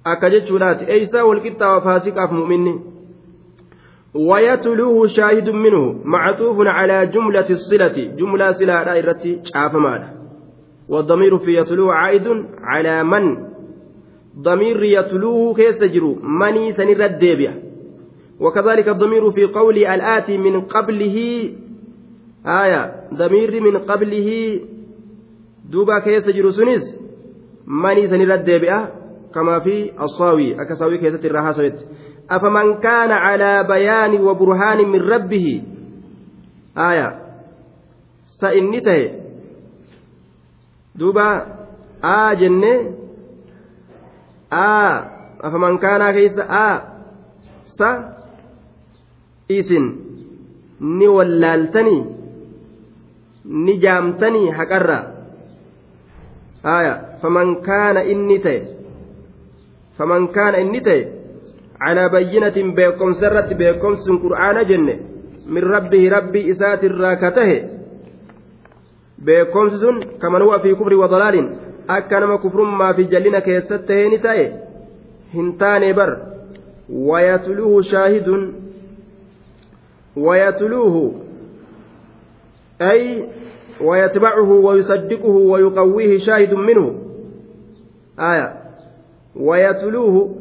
[0.05, 2.73] akka jechuudhaati eeysaa walqixxaawa faasiqaaf mu'minni
[4.15, 10.09] ويتلوه شاهد منه معطوف على جملة الصلة جملة صلة دائرة شافمادة
[10.89, 13.49] والضمير في يتلوه عائد على من؟
[14.39, 17.63] ضمير يتلوه كيس جرو مني سنر الديبية.
[18.41, 21.51] وكذلك الضمير في قول الآتي من قبله
[22.47, 24.61] آية ضمير من قبله
[25.71, 27.09] دوبا كيس جرو سنس
[27.69, 28.81] manii sanirra deebi'a
[29.31, 31.29] kamaa fi assaawii akka saawii keessatti
[32.81, 35.55] kaana bayaani wa burhaani min rabbihi
[36.75, 37.09] aya
[38.39, 39.07] sa inni tahe
[40.99, 41.27] duuba
[42.03, 42.73] aa jenne
[44.53, 44.93] aa
[45.43, 46.77] afaman kaanaa keeysa aa
[47.79, 47.91] sa
[49.59, 49.87] isin
[50.81, 52.03] ni wallaaltanii
[53.67, 55.19] ni jaamtanii haqarraa
[56.65, 58.63] آية فمن كان إني تي
[59.99, 60.27] فمن
[61.81, 64.99] على بينة بيكم سرت بيكم قرآن جنة
[65.47, 67.69] من ربه ربي إسات الراكته.
[69.19, 71.57] بيكم سن كمن هو في كفر وضلال
[71.91, 74.53] أكنما كفر ما في جلنا كيسته نتاي
[75.35, 76.19] هنتان بر
[76.91, 78.53] ويتلوه شاهد.
[80.17, 81.15] ويتلوه.
[82.83, 83.29] أي
[83.81, 86.95] ويتبعه ويصدقه ويقويه شاهد منه.
[88.19, 88.55] آية.
[89.37, 90.38] ويتلوه.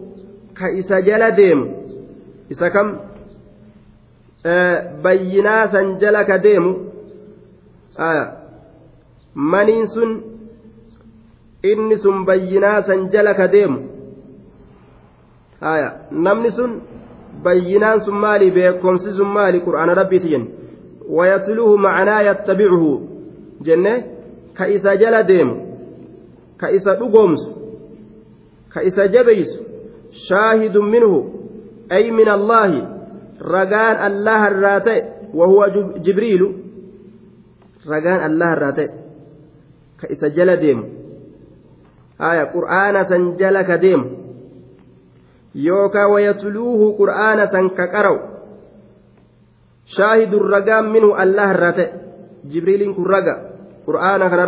[0.59, 1.59] كإسا جل ديم
[2.51, 2.97] إسا كم
[4.45, 6.65] آه بينا سنجلك ديم
[7.99, 8.37] آية
[9.37, 10.11] maniin sun
[11.63, 13.79] inni sun bayyinaa san jala ka deemu
[16.11, 16.81] namni sun
[17.43, 20.49] bayyinaan sun maali beekomsi sun maali qur'aana rabbiiti jenne
[21.17, 22.91] wayatluuhu macanaa yattabicuhu
[23.61, 23.93] jenne
[24.57, 25.55] ka isa jala deemu
[26.57, 27.49] ka isa dhugoomsu
[28.73, 29.59] ka isa jabeysu
[30.11, 31.17] shaahidun minhu
[31.89, 32.81] ay min allaahi
[33.41, 35.01] ragaan allaha irraa ta'e
[35.33, 35.69] wahuwa
[36.01, 36.47] jibriilu
[37.85, 38.89] ragaan allaha irraa ta'e
[39.99, 40.85] ka isa jala deemu
[42.19, 44.07] haya qur'aana san jala ka deemu
[45.55, 48.17] yookaa wayatluuhu qur'aana san ka qaraw
[49.85, 51.87] shaahidun ragaan minhu allaha irraa ta'e
[52.47, 53.35] jibriiliin kun raga
[53.85, 54.45] qur'aana kana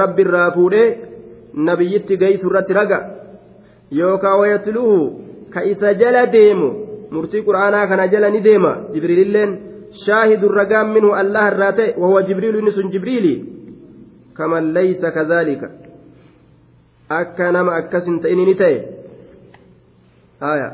[5.54, 6.70] ka isa jala deemu.
[7.12, 8.72] Murtii qur'aanaa kana jala ni deema.
[8.94, 9.52] Jibriililleen
[10.06, 13.34] shaahidun ragaan minhu allah irraa ta'e wahuwa jibriilu inni sun jibriili?
[14.34, 15.70] Kaman laysa kadhalika
[17.10, 18.78] akka nama akkas hin ta'ini ni ta'e.
[20.40, 20.70] Haya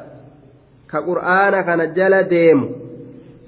[0.88, 2.68] ka qur'aana kana jala deemu.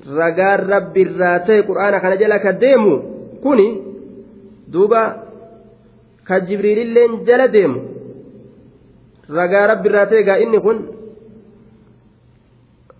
[0.07, 2.93] Ragaan rabbi irraa ta'e qur'aana kana jala ka deemu.
[3.43, 3.67] Kuni
[4.71, 5.01] duuba
[6.23, 7.79] ka jibriililleen jala deemu.
[9.27, 10.96] Ragaa rabbi irraa ta'e gaa inni kun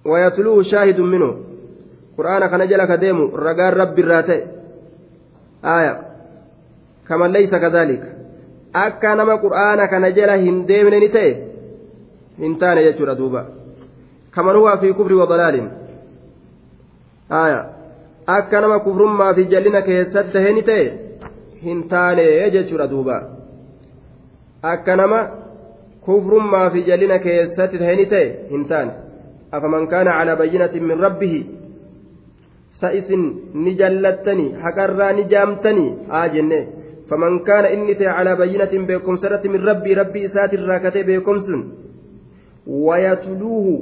[0.08, 1.36] ويتلوه شاهد منه
[2.18, 4.40] قرآن كان جل كديم رجال رب الراتي
[5.66, 5.94] آية
[7.08, 8.18] كما ليس كذلك
[10.68, 11.32] deemne ni ta'e
[12.42, 13.42] hin taane jechuudha duuba
[14.36, 15.70] kaman huwa fi kufri wadalaalin
[17.42, 17.60] aya
[18.36, 20.86] akka nama kufrummaa fi jallina keessatti tahe ni ta'e
[21.64, 23.18] hin taane jechuudha duuba
[24.74, 25.20] akka nama
[26.06, 29.07] kufrummaa fi jallina keessatti tahe ni ta'e hin taane
[29.58, 31.42] afaman kaana calaa bayyinatin min rabbihi
[32.80, 36.60] sa isin ni jallattanii haqarraa ni jaamtanii haa jenne
[37.10, 41.62] faman kaana inni ta'e calaa bayyinatin beekumsa irratti min rabbii rabbii isaatirraa katee beekumsun
[42.88, 43.74] wayatluuhu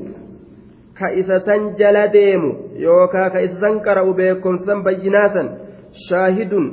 [0.99, 2.49] ka isa san jala deemu
[2.85, 5.47] yookaa ka isa san qara'u beekumsan bayyinaasan
[6.07, 6.65] shaahidun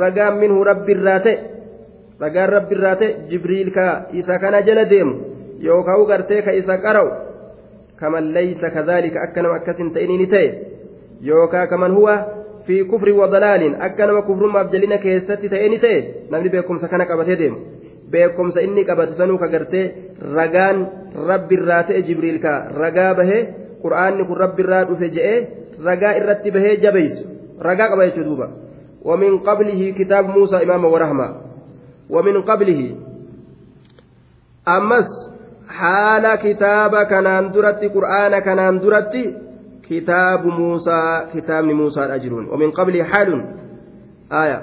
[0.00, 1.36] ragaan minhu rabbiirraa ta'e
[2.24, 5.14] ragaan rabbiirraa ta'e jibriil ka isa kana jala deemu
[5.68, 7.10] yookaa ugartee ka isa qara'u
[8.02, 10.52] يوكا وقرتي كإذا كروا كمن ليس كذلك أكنم أكسن تئنين تي.
[11.22, 12.26] يوكا كمن هو
[12.66, 17.56] في كفر وضلال أكنما كفر ما أبجلنا كيستي تأني تأ نمني بكم سكنا قبته ديم.
[18.12, 19.92] بكم سإني قبت سنو كغرتي.
[20.22, 22.68] رغان رب الراتئ جبريل كا.
[22.74, 23.48] رغا به
[23.82, 25.44] قرآن كن رب الرات فجئ
[25.84, 27.26] رغا الرت به جبيس.
[27.62, 28.50] رغا قبيت دوبا
[29.02, 31.28] ومن قبله كتاب موسى إمام ورحمة.
[32.10, 32.96] ومن قبله
[34.68, 35.35] أمس
[35.68, 39.14] حال كتاب كنان درت قرآن كنان درت
[39.88, 43.44] كتاب موسى كتاب موسى أجرون ومن قبل حال
[44.32, 44.62] آية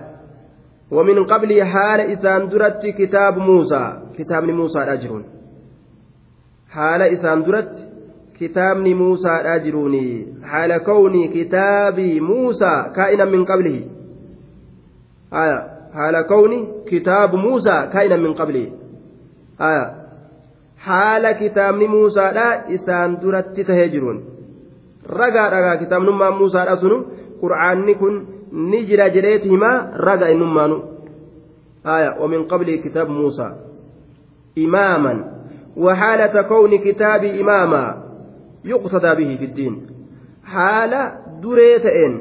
[0.91, 5.23] ومن قبل حال إسان درت كتاب موسى كتاب موسى أجرون
[6.69, 7.89] حال إسان درت
[8.39, 13.81] كتاب موسى أجروني حال كوني كتاب موسى كائنا من قبله
[15.33, 18.71] آية حال كوني كتاب موسى كائنا من قبله
[19.61, 20.02] آية
[20.82, 24.18] حال كتاب موسى لا إسان درت تهجرون
[25.08, 26.96] ragaa dhagaa kitaabnummaan muusaadha sunu
[27.42, 28.14] qur'aanni kun
[28.70, 30.76] ni jira jedheeti himaa raga innummaanu
[31.87, 33.48] آية ومن قبل كتاب موسى
[34.58, 35.14] إماما
[35.76, 38.02] وحالة كون كتاب إماما
[38.64, 39.74] يقصد به في الدين
[40.44, 42.20] حالة دريتين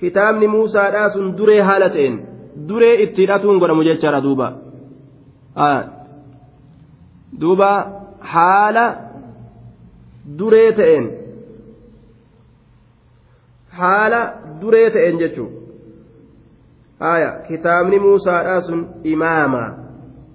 [0.00, 2.24] كتاب موسى راس دري حالتين
[2.56, 4.48] دري اتلاتون قد مجيشارة دوبا
[7.33, 8.99] آية دوبا حالة
[10.25, 11.23] دريتين
[13.77, 15.51] haala duree ta'een jechuun
[16.99, 19.61] haaya kitaabni muusaadhaa sun imaama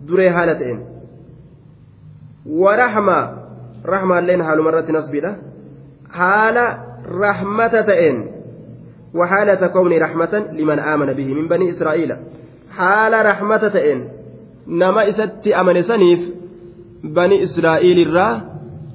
[0.08, 0.80] duree haala ta'een
[2.62, 3.18] warahma
[3.84, 5.32] rahmaalleen haalumarratti nasbiidha
[6.08, 6.66] haala
[7.20, 8.38] rahmata ta'een
[9.14, 12.16] وحالة كون رحمة لمن آمن به من بني إسرائيل
[12.70, 14.08] حال رحمة تئن
[14.68, 16.20] نما إسات أمن سنيف
[17.16, 18.34] bani israa'eel irraa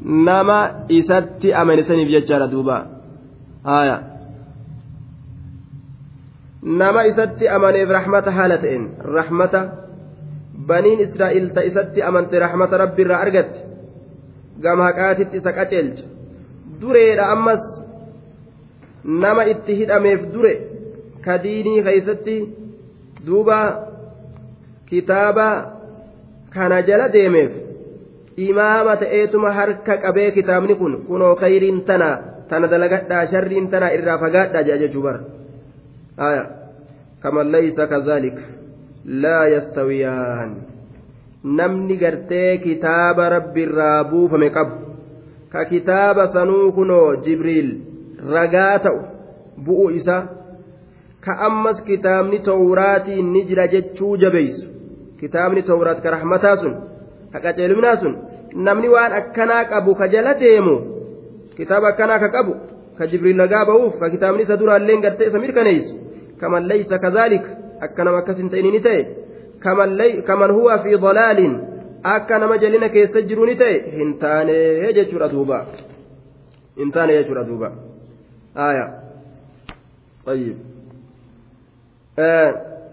[0.04, 2.78] nama isatti amanesaniif jechaadha duuba.
[3.64, 3.98] Haaya.
[6.64, 8.86] Nama isatti amaneef rahmata haala ta'een.
[9.18, 9.62] Rahmata
[10.68, 13.60] baniin israa'eel ta isatti amante rahmata rabbi irraa argatte.
[14.64, 16.04] Gama haqaatitti isa qaceelcha.
[16.82, 17.64] Dureedha ammas
[19.04, 20.54] nama itti hidhameef dure
[21.26, 22.38] ka diinii keeysatti
[23.26, 23.60] duuba
[24.90, 25.48] kitaaba
[26.54, 27.73] kana jala deemeef
[28.38, 32.10] imaama ta'eetuma harka qabee kitaabni kun kunoo kayriin tana
[32.50, 35.20] tana dalagadhaa sharriin tana irraa fagaadhaa jedha jechuu bara.
[37.20, 38.38] Kaman laysa kadhalik
[39.06, 40.52] laa yastawiyaan.
[41.44, 44.76] Namni gartee kitaaba rabbiirraa buufame qabu
[45.54, 47.70] ka kitaaba sanuu kunoo jibriil
[48.34, 49.02] ragaa ta'u
[49.66, 50.18] bu'u isa
[51.26, 54.66] ka ammas kitaabni tawraatiin ni jira jechuu jabeysu
[55.20, 56.74] kitaabni tawraat ka rahmataa sun
[57.34, 58.16] ka qaceeluminaa sun
[58.68, 60.76] namni waan akkanaa qabu ka jala deemu
[61.58, 62.56] kitaaba akkanaa ka qabu
[62.98, 65.96] ka jibriil ragaa ba'uuf ka kitaabni isa duraallee gartee isa mirkaneessu
[66.40, 67.50] kaman laysa kadhaalika
[67.82, 69.02] akka nama akkas hin ta'in ni ta'e
[70.28, 71.56] kaman huwa fi dalaalin
[72.04, 74.58] akka nama jalina keessa jiru ni ta'e hin taane
[75.00, 75.66] jechuudha duuba
[76.78, 77.72] hin taane jechuudha duuba
[78.56, 78.86] aya
[80.26, 80.56] طيب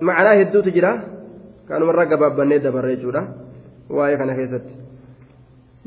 [0.00, 0.92] معناه hedduutu jira
[1.68, 3.22] kanumarra gabaabbannee dabarree jechuudha
[3.96, 4.74] waa'ee kana keessatti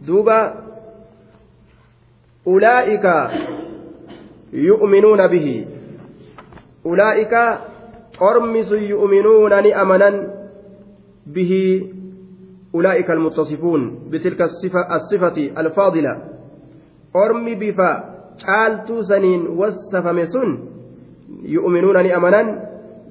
[0.07, 0.37] duuba
[2.45, 3.31] ulaa'ika
[4.53, 5.67] yu'minuuna bihi
[6.85, 7.43] ulaa'ika
[8.19, 10.15] ormi sun yu'minuuna ni amanan
[11.25, 11.93] bihi
[12.73, 16.13] أولئك المتصفون بتلك الصفة, الصفة الفاضلة
[17.15, 20.49] أرمي بفا caaltuu saniin wassafame sun
[21.45, 22.47] yu'minuuna ni amanan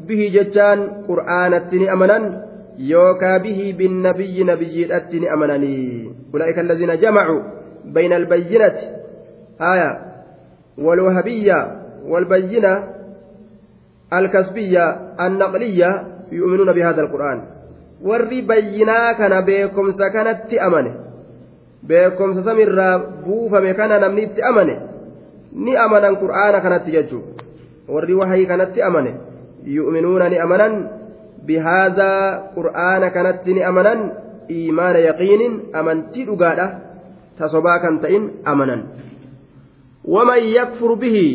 [0.06, 1.88] bihi jechaan qur'aanatti ni
[2.78, 7.42] yookaa bihi binnabiyyi nabiyyiidhatti ni amananii ulaa'ika allaziina jamacuu
[7.92, 8.86] bayna albayyinati
[9.58, 10.12] aya
[10.78, 11.58] والوهبية
[12.08, 12.84] والبينة
[14.12, 14.84] الكسبية
[15.20, 15.90] النقلية
[16.32, 17.40] يؤمنون بهذا القرآن
[18.02, 20.90] warri bayyinaa kana beekomsa kanatti amane
[21.86, 24.74] beekomsa samirraa buufame kana namni itti amane
[25.52, 27.22] ni amanan qur'aana kanatti jechuun
[27.88, 29.14] warri wahayii kanatti amane
[29.64, 30.72] yu'minuuna ni amanan
[32.54, 34.00] qur'aana kanatti ni amanan
[34.50, 36.66] iimaana yaqiinin amantii dhugaadha
[37.38, 38.82] tasobaa kan ta'in amanan
[40.04, 41.26] waman yakfur bihi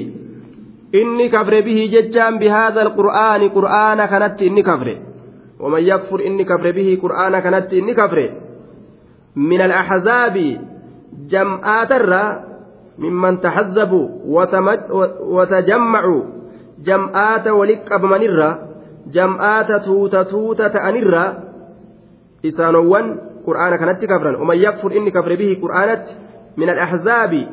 [0.93, 4.95] inni kafre bihi jechaan bihaada alqur'aani qur'aana kanatti inni kafre
[5.59, 8.25] waman yakfur inni kafre bihi qur'aana kanatti inni kafre
[9.35, 10.49] min alaxzaabi
[11.31, 12.47] jam'aatarraa
[12.97, 14.07] ممن تحزبوا
[15.21, 16.23] وتجمعوا
[16.85, 18.05] جمعات ولقب
[19.07, 21.43] منرا جمعات توتا توتا تأنرا
[22.45, 26.05] إسانوان قرآن كانت كفرا ومن يكفر إني كفر به قرآنت
[26.57, 27.47] من الأحزاب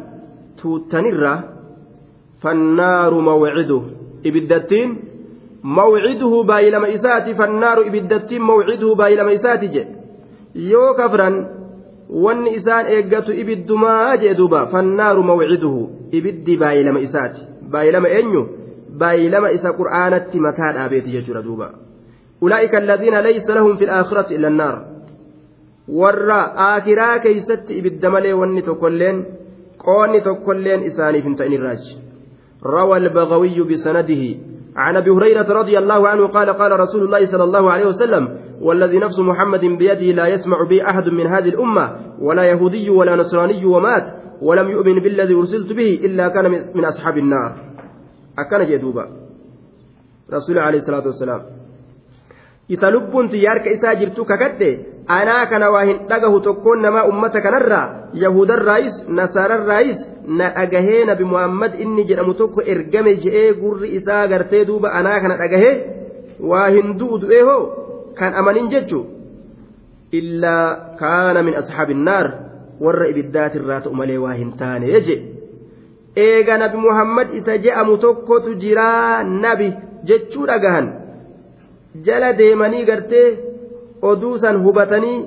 [0.62, 1.42] توتنرا
[2.42, 3.82] فالنار موعده
[4.26, 4.98] إبدتين
[5.64, 9.86] موعده بايلما إساتي فالنار إبدتين موعده بايلما إساتي
[10.54, 11.54] يو كفرا
[12.10, 17.42] wanni isaan eeggatu ibiddumaa jee duuba fannaaru mawciduhu ibiddi baay'ilama isaati.
[17.70, 18.48] Baay'ilama eenyu?
[18.98, 21.70] Baay'ilama isa qur'aanatti mataa dhaabeeti jechuudha duuba
[22.40, 24.76] ulaa'ika alladhiina laysa lahum fi laakhirati illa annaar
[26.00, 26.40] warra
[26.70, 29.26] aakiraa keeysatti ibidda malee wanni tokkolleen
[29.84, 31.62] qoonni tokkolleen isaaniif hin ta'in
[32.64, 34.22] روى البغوي بسنده
[34.76, 38.98] عن ابي هريره رضي الله عنه قال قال رسول الله صلى الله عليه وسلم والذي
[38.98, 44.04] نفس محمد بيده لا يسمع بي أحد من هذه الأمة ولا يهودي ولا نصراني ومات
[44.42, 47.52] ولم يؤمن بالذي أرسلت به إلا كان من أصحاب النار
[48.36, 49.04] akkana jee duuba.
[50.28, 51.42] Rasuuli alayhi salaatu wassalaam
[52.68, 54.70] isa lubbuun tiyya harka isaa jirtu kakadhe
[55.06, 60.00] anaa kana waa hin dhagahu tokkoon namaa ummata kanarraa yahudarraayis nasaararraayis
[60.38, 65.36] na dhagahee nabi muhammad inni jedhamu tokko ergame je'ee gurri isaa gartee duuba anaa kana
[65.42, 65.74] dhagahee
[66.40, 67.62] waa hin du'u du'ee hoo?
[68.16, 69.04] Kan amanin jechu
[70.12, 72.26] illaa kaana min asxaabi innaar
[72.80, 75.33] warra ibiddaatirraa ta'u malee waa hin taane jee.
[76.15, 79.73] eega nabi muhammad isa je'amu tokkotu jiraa nabi
[80.11, 80.87] jechuu dhagahan
[82.07, 83.27] jala deemanii gartee
[84.01, 85.19] oduu san hubatanii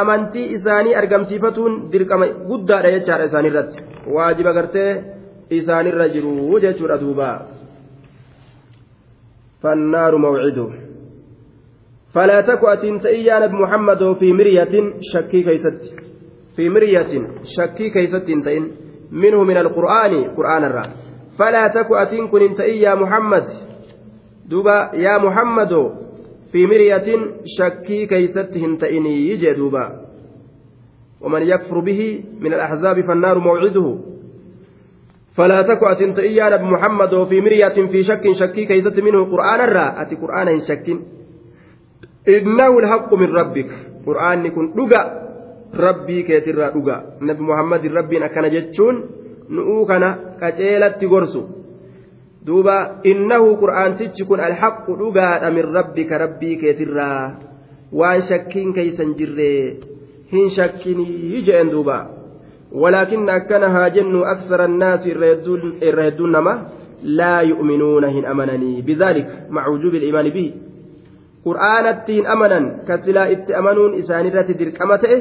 [0.00, 3.86] amantii isaanii argamsiifatuun dirqama guddaadha jechaadha isaanirratti
[4.16, 4.90] waajiba gartee
[5.60, 7.30] isaanirra jiru jechuudha duuba
[9.62, 10.68] fannaaru mawcidu
[12.14, 14.74] فلا تكو أتين تأيان نبي محمد في مرية
[15.12, 15.80] شكي كيست
[16.56, 17.12] في مرية
[17.56, 18.72] شكي كيست تين
[19.13, 20.85] منه من القرآن قرآن الرا.
[21.39, 23.45] فلا تكو أتين كن يا محمد.
[24.49, 25.73] دوبا يا محمد
[26.51, 27.07] في مرية
[27.45, 29.85] شكي كيست هنتئني يجي دوبا.
[31.21, 33.97] ومن يكفر به من الأحزاب فالنار موعده.
[35.37, 40.01] فلا تكو أتين يا محمد في مرية في شك شكي كيست منه قرآن الرا.
[40.01, 40.87] أتي قرآن شك
[42.25, 43.69] innahu alhaqqu min rabbik
[44.07, 45.22] qur'aanni kun dhuga
[45.73, 49.03] rabbii keetirraa dhuga nabi muhammadin rabbiin akkana jechuun
[49.49, 50.09] nu'uu kana
[50.41, 51.43] qaceelatti gorsu
[52.45, 57.21] duuba innahu qur'aantichi kun alhaqqu dhugaadha min rabbika rabbii keetirraa
[58.01, 59.79] waan shakkiin keeysan jirree
[60.33, 61.99] hin shakkinii jeen duuba
[62.73, 66.33] ولكن أكنها جن أكثر الناس الرهدون
[67.03, 70.53] لا يؤمنون هن أمنني بذلك مع وجوب الإيمان به
[71.43, 75.17] qur'aanattiin amanan ka silaa itti amanuun isaanirratti dirqama ta'e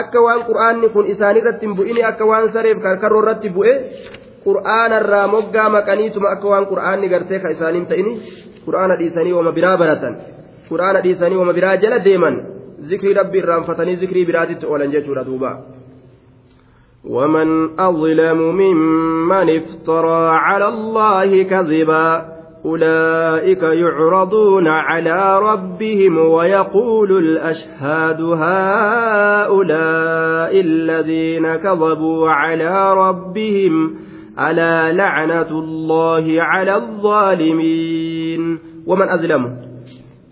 [0.00, 3.74] akka waan qur'aanni kun isaanirratti hin bu'ini akka waan sareef karkarroo irratti bu'e
[4.46, 8.12] qur'aanarraa moggaa maqaniituma akka waan qur'aanni gartee ka isaaniin ta'ini
[8.66, 10.16] qur'aana dhiisanii wama biraa baratan
[10.70, 12.40] qur'aana dhiisanii wama biraa jala deeman
[12.90, 15.52] zikrii rabbi irraanfatanii zikrii biraatitti oolan jechuudha duuba.
[17.04, 22.32] ومن أظلم ممن افترى على الله كذبا
[22.64, 29.80] أولئك يعرضون على ربهم ويقول الأشهاد هؤلاء
[30.60, 33.94] الذين كذبوا على ربهم
[34.40, 39.44] ألا لعنة الله على الظالمين؟ ومن أظلم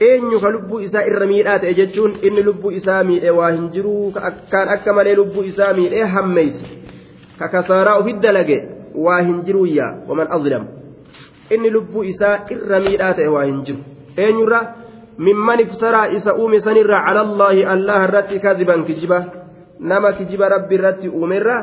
[0.03, 4.19] إن لب إساء الرميلات أججون إن لب إسامي إواهن جروك
[4.53, 6.65] كان أكمل لب إسامي إهميس
[7.41, 8.61] ككثارة في الدلقة
[8.95, 9.43] واهن
[10.09, 10.80] ومن أظلم؟
[11.51, 13.79] Inni lubbuu isaa irra miidhaa ta'e waa hin jiru
[14.17, 14.61] eenyurra
[15.19, 19.25] mimman iftaraa isa uume sanirra calallaahi allaha irratti kadiban kijiba
[19.81, 21.57] nama kijiba rabbi irratti uumerra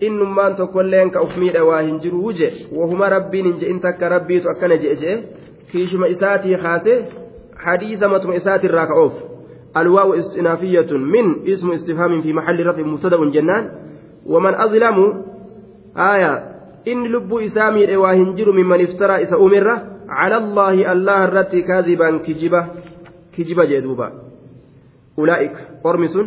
[0.00, 4.50] innummaan tokkolleen ka uf miidhe waa hin jiruu je wahuma rabbiin hin je'in takka rabbiitu
[4.52, 5.16] akkana je'e je'e
[5.72, 7.00] kiishuma isaatii kaasee
[7.60, 9.12] حديث متم إسات الراكعوف
[9.76, 13.64] الواو استنافية من اسم استفهام في محل رفع مبتدأ جنان
[14.26, 15.24] ومن أظلم
[15.96, 16.49] آية
[16.88, 19.68] إن لب إسامي الإواهنجر ممن افترى إسا أمر
[20.08, 22.66] على الله الله الرت كاذبا كجبة
[23.36, 24.12] كجبة جدوبا
[25.18, 25.56] أولئك
[25.86, 26.18] أرمس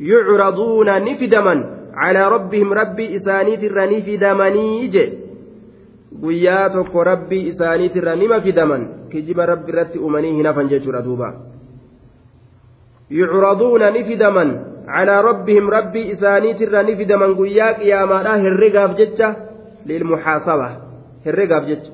[0.00, 1.54] يعرضون نفدما
[1.94, 4.96] على ربهم ربي إسانيت الرنفدمنيج
[6.20, 11.32] guyyaa tokko rabbii isaaniitirra nima fidaman kijiba rabbi irratti uumanii hin hafan jechuudha duuba
[13.10, 14.52] yucraduuna ni fidaman
[14.86, 19.34] calaa rabbihim rabbii isaaniitirra ni fidaman guyyaa qiyaamaadha herregaaf jecha
[19.86, 20.68] lilmuxaasaba
[21.24, 21.92] herregaaf jecha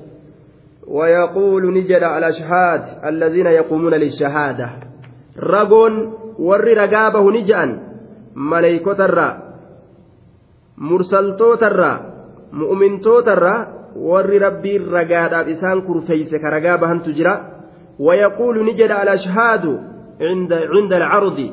[0.87, 4.69] ويقول نجد الأشهاد الذين يقومون للشهادة
[5.39, 7.79] رجون ور رقابه نجأن
[8.35, 9.29] ملائكة الرا
[10.77, 11.93] مرسلتوت الرا
[12.53, 17.33] مؤمنتوت الرا warri rabbiin ragaadhaaf isaan kurfeeyse ka ragaa bahantu jira
[17.99, 19.79] wayaquulu ni jedha alashhaadu
[20.17, 21.51] cinda alcardi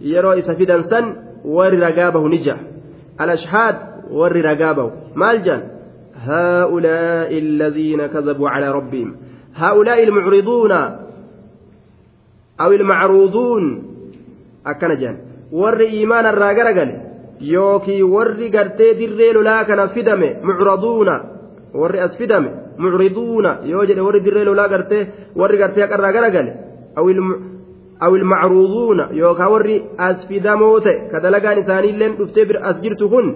[0.00, 1.04] yeroo isa fidan san
[1.44, 1.80] warri
[4.18, 5.62] warri ragaa bahu maal jan
[6.20, 9.16] هؤلاء الذين كذبوا على ربهم
[9.56, 10.72] هؤلاء المعرضون
[12.60, 13.82] أو المعروضون
[14.66, 15.16] أكن جان
[15.52, 16.92] ور إيمان الراجل
[17.40, 21.08] يوكي ور قرتي دري لولا كان فدم معرضون
[21.74, 25.06] warri as fidame mucriduuna yoo jedhe warri dirree lolaa gartee
[25.40, 26.52] warri gartee haqarraa garagale
[28.00, 33.26] aw ilmacruuduuna yookaan warri as fidamoo ta'e ka dalagaan isaaniilleen dhuftee bira as jirtu kun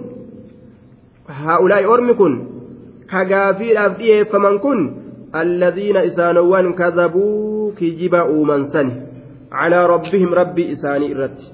[2.17, 2.33] kun
[3.11, 4.79] ka gaafiidhaaf dhiyeeffaman kun
[5.33, 8.93] alladhiina isaanowwan kadhabuu kijiba uuman sani
[9.49, 11.51] calaa rabbihim rabbii isaanii irratti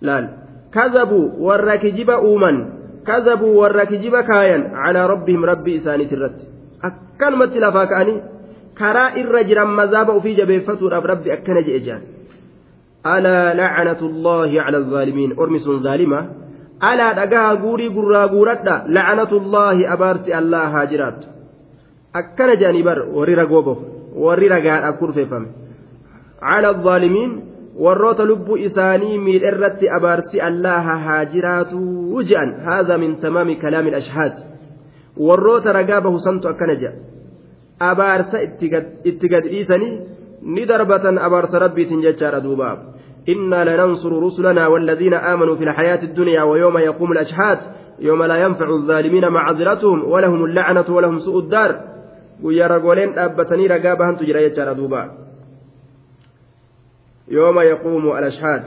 [0.00, 0.26] laal
[0.70, 2.76] kadhabuu warra kijiba uuman
[3.06, 6.38] كذبوا ورا كجيبا كاين على ربهم ربي إسانيت الرد
[6.84, 8.14] أكلمت لفا كأني
[8.78, 12.02] كرا الرجل مذاب في جبيفة ربي أكن جئجان
[13.06, 16.20] ألا لعنة الله على الظالمين أرمس ظالمة
[16.82, 21.24] ألا دقاها قوري قرى قورتا لعنة الله أبارسي الله هاجرات
[22.14, 23.76] أكن جانبر وري رقوبه
[24.14, 25.46] وري رقاء أكور فيفم
[26.42, 33.94] على الظالمين warroota lubbuu isaanii miidharratti abaarsi allaha haa jiraatu je'an haadha min tamaami kalaami
[33.98, 34.38] ashhaad
[35.28, 36.96] warroota ragaa bahu santu akkana jedha
[37.90, 39.92] abaarsa itti gad dhiisanii
[40.56, 42.70] ni darbatan abaarsa rabbiitiin jechaadha duuba
[43.28, 47.58] إنا لننصر رسلنا والذين آمنوا في الحياة الدنيا ويوم يقوم الأشهاد
[47.98, 51.80] يوم لا ينفع الظالمين معذرتهم ولهم اللعنة ولهم سوء الدار.
[52.42, 55.10] ويا رجولين أبتني رقابها تجري دوبا.
[57.28, 58.62] يوم يقوم الأشهاد.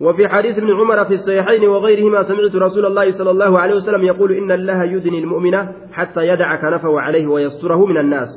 [0.00, 4.32] وفي حديث ابن عمر في الصحيحين وغيرهما سمعت رسول الله صلى الله عليه وسلم يقول
[4.32, 8.28] إن الله يدني المؤمن حتى يدع كنفه عليه ويستره من الناس.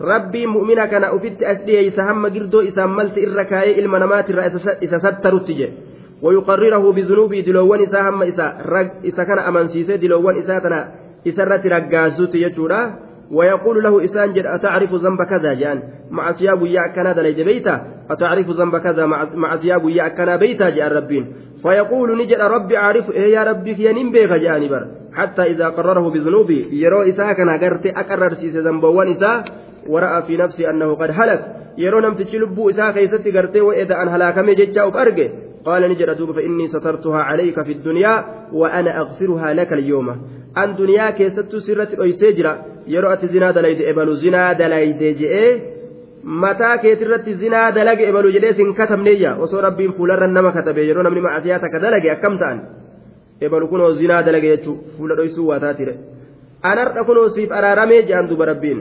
[0.00, 4.30] ربي مؤمنا كان أفت أسليه يسهم قردو إساملت إركاي المنامات
[4.82, 5.68] إذا ستر التجي
[6.22, 8.46] ويقرره بذنوبه دلوان إساهم إسا,
[9.04, 10.88] إسا كان أمنسيسي دلوان إساتنا
[11.28, 12.94] إسرت رقازوت يجورا
[13.30, 18.50] ويقول له إسان جد أتعرف ذنب كذا جان مع سياب يا كنا دليد بيتا أتعرف
[18.50, 21.32] ذنب كذا مع سياب يا كنا بيتا جاء ربين
[21.62, 27.02] فيقول نجد ربي أعرف إيه يا ربي في نمبيك جانبر حتى إذا قرره بذنوبه يرو
[27.02, 29.10] إساء كان قرت أقرر سيس ذنبوان
[29.88, 34.50] ورأى في نفسي أنه قد هلك يرو نمت لبو إساء كيستي قرتي وإذا أن هلاكم
[34.50, 35.30] ججاوك أرجه
[35.64, 40.08] قال نجد دوب فإني سترتها عليك في الدنيا وأنا أغفرها لك اليوم
[40.58, 42.54] أن دنيا كيست سرت أيسجرا
[42.86, 45.50] yeroo ati zinaa dalayde ebalu zinaa dalayde je'ee
[46.24, 51.20] mataa keetirratti zinaa dalage ebalu jedhee sin katabneeyya osoo rabbiin fuularra nama katabe yeroo namni
[51.26, 52.58] macasiyaa takka dalage akkam ta'an
[53.40, 55.94] ebalu kunoo zinaa dalage jechuu fuula dhoysuu waa taatire
[56.62, 58.80] anarra kunoo siif araaramee je'an duba rabbiin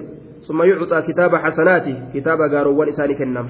[0.50, 3.48] ثم يعطى كتاب حسناته كتاب قارون إساني كنم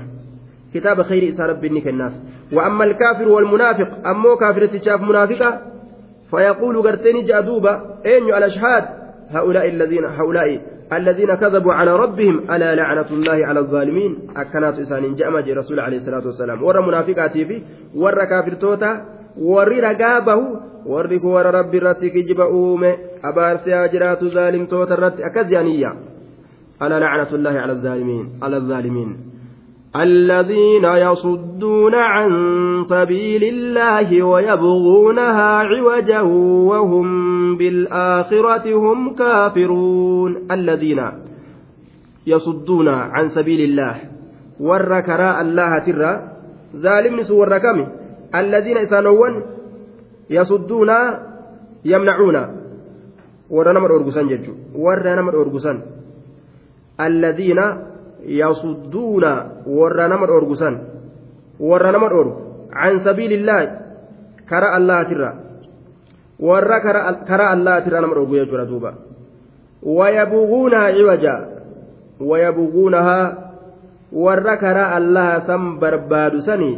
[0.74, 2.14] كتاب خير إسان ربي كناف
[2.54, 5.62] وأما الكافر والمنافق أمو كافر تشاف منافقة
[6.32, 7.74] فيقول قرتني جادوبا
[8.06, 8.86] أين الأشهاد؟
[9.30, 10.62] هؤلاء الذين هؤلاء
[10.94, 16.26] الذين كذبوا على ربهم ألا لعنة الله على الظالمين؟ أكنات إسان جي رسول عليه الصلاة
[16.26, 16.64] والسلام.
[16.64, 17.62] ور منافقاتي في
[17.96, 19.06] ور كافر توتا
[19.80, 20.36] رقابه
[20.86, 22.94] ور ور ربي رتي كجب أومي
[23.24, 26.09] أبار سياجرات ظالم توتا رتي أكزيانية.
[26.84, 29.18] ألا لعنة الله على الظالمين على الظالمين.
[29.96, 32.30] الذين يصدون عن
[32.90, 36.22] سبيل الله ويبغونها عوجا
[36.72, 37.08] وهم
[37.58, 40.32] بالآخرة هم كافرون.
[40.52, 41.02] الذين
[42.28, 43.96] يصدون عن سبيل الله
[44.60, 46.12] وركراء الله ترى
[46.76, 47.58] ظالم سور
[48.36, 49.34] الذين إسانون
[50.30, 50.90] يصدون
[51.86, 52.38] يمنعون.
[53.96, 55.78] أرجسان جدّو ورنا مر أرجسان
[57.00, 57.60] الذين
[58.26, 60.76] yasudduuna warra nama dhoorgusan
[61.60, 63.68] warra nama dhoorgu can sabiilillaahi
[64.44, 65.32] kara allahaatirra
[66.40, 68.92] warra kara allahaatirra nama dhoorgu jechuudha duuba
[69.84, 71.36] wayabuguunahaa ciwaja
[72.20, 73.26] wayabuguunahaa
[74.12, 76.76] warra karaa allaha san barbaadu sanii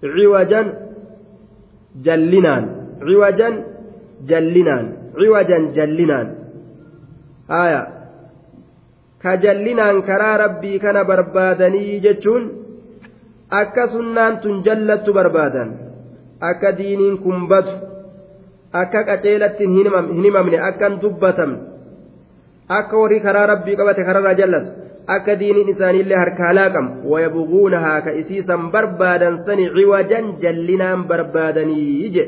[0.00, 0.66] ciwajan
[2.00, 2.64] jallinaan
[3.04, 3.54] ciwajan
[4.24, 4.86] jallinaan
[5.18, 6.28] ciwajan jallinaan
[7.50, 7.99] aya
[9.22, 12.44] ka jallinaan karaa rabbii kana barbaadanii jechuun
[13.60, 15.70] akka sunnaan tun jallattu barbaadan
[16.50, 17.74] akka diiniin kun batu
[18.82, 21.58] akka qaceelatti hin himamne akkan dubbatamne
[22.78, 24.70] akka warri karaa rabbii qabate kararraa jallatu
[25.16, 32.24] akka diiniin isaaniillee harkaa laaqamu wayabuguunahaa ka isiisan barbaadan sani ciwajan jallinaan barbaadanii je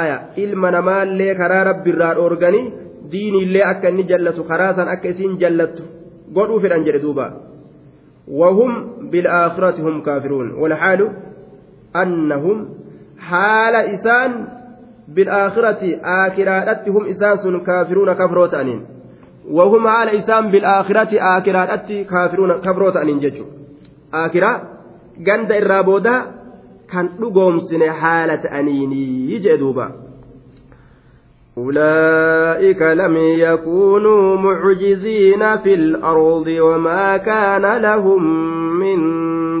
[0.00, 2.66] aya ilma namaallee karaa rabbiirraa dhoorganii
[3.12, 5.82] diiniillee akka inni jallatu karaa san akka isiin jallattu
[6.36, 7.48] godhuu fedhan jedhe duuba.
[8.28, 8.72] وهم
[9.10, 11.10] بالآخرة هم كافرون والحال
[11.96, 12.68] أنهم
[13.18, 14.48] حال إسان
[15.08, 18.54] بالآخرة آكرات هم إسان كافرون كفروت
[19.50, 23.44] وهم حال إسان بالآخرة آكرات كافرون كفروت أنين ججو
[24.14, 24.62] آكرا
[25.18, 26.22] جند الرابودا
[26.92, 30.07] كان لقوم سنة حالة أنيني يجدوبا
[31.58, 38.22] أولئك لم يكونوا معجزين في الأرض وما كان لهم
[38.78, 38.98] من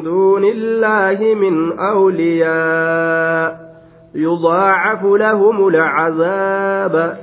[0.02, 3.68] دون الله من أولياء.
[4.14, 7.18] يضاعف لهم العذاب.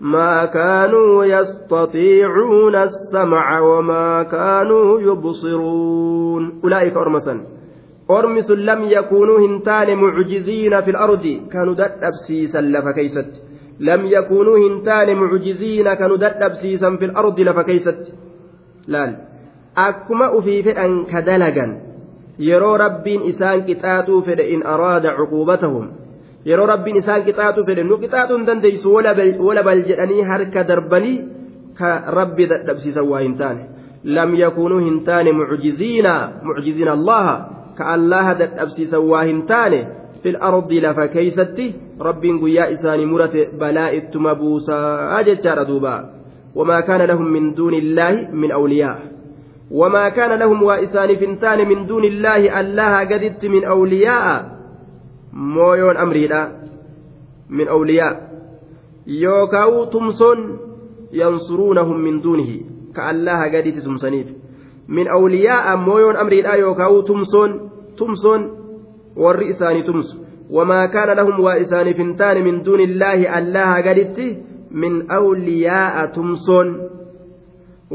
[0.00, 6.60] ما كانوا يستطيعون السمع وما كانوا يبصرون.
[6.64, 7.40] أولئك أرمسا.
[8.10, 11.40] أرمس لم يكونوا هنتان معجزين في الأرض.
[11.52, 13.49] كانوا دأب سيسا لفكيست
[13.80, 18.14] لم يكونوا هنتان معجزين كانوا ددبسيسا في الأرض لفكيست
[18.88, 19.16] لال
[19.76, 21.80] أكما أفي فئن كدلقا
[22.38, 25.90] يرو رب إسان كتاتو فد إن أراد عقوبتهم
[26.44, 31.24] yeroo rabbiin isaan qixaaxu fedhe nu qixaaxuu hin dandeessu wala bal jedhanii harka darbanii
[31.78, 33.62] ka rabbi dadhabsiisan waa hin taane
[34.04, 37.34] lam yakuunuu hin taane mucjiziina mucjiziina allaha
[40.22, 44.78] في الأرض لفا كيستي رب قيا إساني مرت بلاء التمبوسا
[45.20, 46.10] أجتشار دوبا.
[46.54, 48.98] وما كان لهم من دون الله من أولياء.
[49.70, 54.58] وما كان لهم وإسان فنتان من دون الله الله قدت من أولياء.
[55.32, 56.28] مويون أمري
[57.50, 58.30] من أولياء.
[59.06, 60.38] يوكاو تمسون
[61.12, 62.60] ينصرونهم من دونه.
[62.96, 64.26] كالله قدت تمسنيف
[64.88, 67.50] من أولياء مويون أمري يوكاو تمسون.
[67.98, 68.59] تمسون.
[69.24, 70.16] Warri isaanii tumsu
[70.58, 74.26] wamaa kaana lahum waa isaaniif hin taane min duuni illaahi allaha gaditti
[74.84, 76.68] min awliyaa'a tumsoon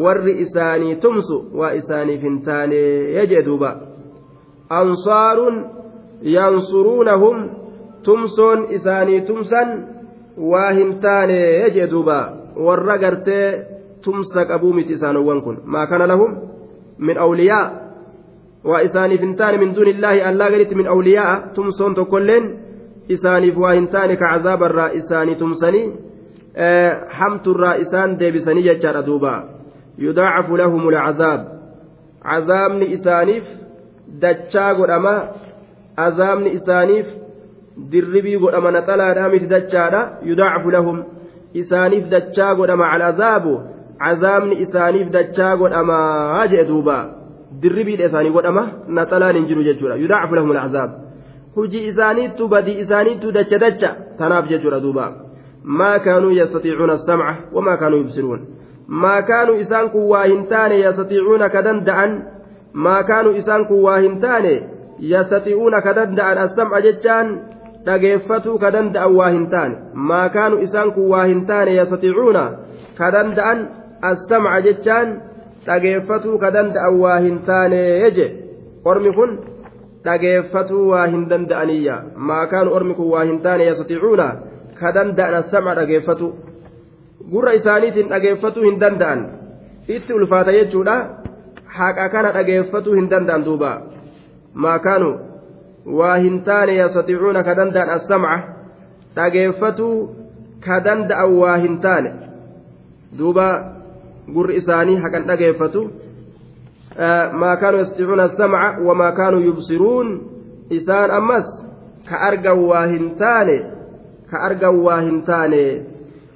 [0.05, 2.81] warri isaanii tumsu waa isaaniif hin taane
[3.33, 3.75] jee duuba
[4.79, 5.61] ansaaruun
[6.37, 7.37] yansuruunahum
[8.09, 9.77] tumsoon isaanii tumsan
[10.51, 11.39] waa hin taane
[11.77, 12.17] jee duuba
[12.67, 13.47] warra gartee
[14.03, 16.35] tumsa qabuu miti isaanowwan kun maa kana lahum
[16.97, 17.84] min awliyaa
[18.65, 22.43] وإسانيف انتان من دون الله ألا قلت من أولياء تمسون تكلين
[23.11, 25.91] إسانيف وإنتان كعذاب الرائسان تمسني.
[26.57, 29.35] أه حمت الرائسان ديبسني جتشار دوبا.
[29.97, 31.41] يضاعف لهم العذاب.
[32.25, 33.43] عذاب إسانيف
[34.21, 35.15] دتشا قدما.
[35.97, 37.07] عذاب إسانيف
[37.91, 41.03] dirribii godhamana xalaadhaa miti dachaadha yudaacafu lahum
[41.53, 43.53] isaaniif dachaa godhama alazaabu
[43.99, 47.14] cazaabni isaaniif dachaa godhamaa jee duuba
[47.61, 48.63] dirribiidha isaanii godhama
[48.97, 50.91] naxalaan hin jiru jechuudha yudaacafu lahum alcazaab
[51.55, 55.05] hujii isaaniittu badii isaaniittu dacha dacha tanaaf jechuudha duuba
[55.79, 58.47] maa kaanuu yastatiicuuna asamca wamaa kaanuu yubsiruun
[59.03, 62.15] maa kaanuu isaan kun waa hin taane yastatiicuuna ka danda'an
[62.87, 64.53] maa kaanuu isaan kun waa hin taane
[65.13, 67.31] yastatii'uuna ka danda'an assam'a jechaan
[67.85, 69.75] dhageeffatuu ka danda'an waa hin taane
[70.11, 72.43] maa kaanuu isaan kun waa hin taane yastatiicuuna
[72.99, 73.65] ka danda'an
[74.11, 75.15] assam'a jechaan
[75.67, 77.81] dhageeffatuu ka danda'an waa hin taane
[78.17, 78.27] je
[78.91, 79.31] ormi kun
[80.05, 81.95] dhageeffatuu waa hin danda'aniyya
[82.29, 84.27] maa kaanuu ormi kun waa hin taane yastatiicuuna
[84.79, 86.27] ka danda'an assam'a dhageeffatu
[87.31, 89.21] gurra isaaniitiin dhageeffatuu hin danda'an
[89.97, 90.95] itti ulfaata jechuudha
[91.77, 93.71] haqa kana dhageeffatuu hin danda'an duuba
[94.65, 95.15] maa kaanuu
[95.99, 98.35] waa hin taane yastatiicuuna ka danda'an assam'a
[99.17, 99.95] dhageeffatuu
[100.65, 102.11] ka danda'an waa hin taane
[103.17, 103.47] duuba
[104.33, 105.81] gurri isaanii haqan dhageeffatu
[107.41, 110.09] maa kaanuu yastatiicuuna assam'a wamaa kaanuu yubsiruun
[110.77, 111.47] isaan ammas
[112.09, 113.57] ka argan waa hin taane
[114.31, 115.63] ka argan waa hin taane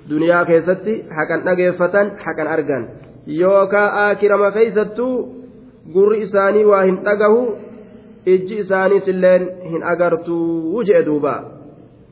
[0.10, 2.84] duniyaa keessatti haqan dhageeffatan haqan argan.
[3.42, 5.16] Yookaan aakirama keeysattuu
[5.94, 7.42] gurri isaanii waa hin dhagahu
[8.34, 11.36] ijji isaaniitilleen hin agartuu jedhe duuba.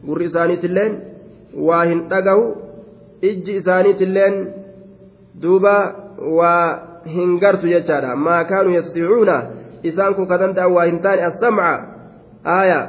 [0.06, 0.94] Gurri isaaniitilleen
[1.70, 2.46] waa hin dhagahu
[3.30, 4.36] ijji isaaniitilleen
[5.42, 5.76] duuba
[6.40, 6.80] waa
[7.16, 9.36] hin gartu jechaadha maa kaanuu yastatiicuuna
[9.90, 11.72] isaan kun ka danda'an waa hin taane assamca
[12.56, 12.80] aaya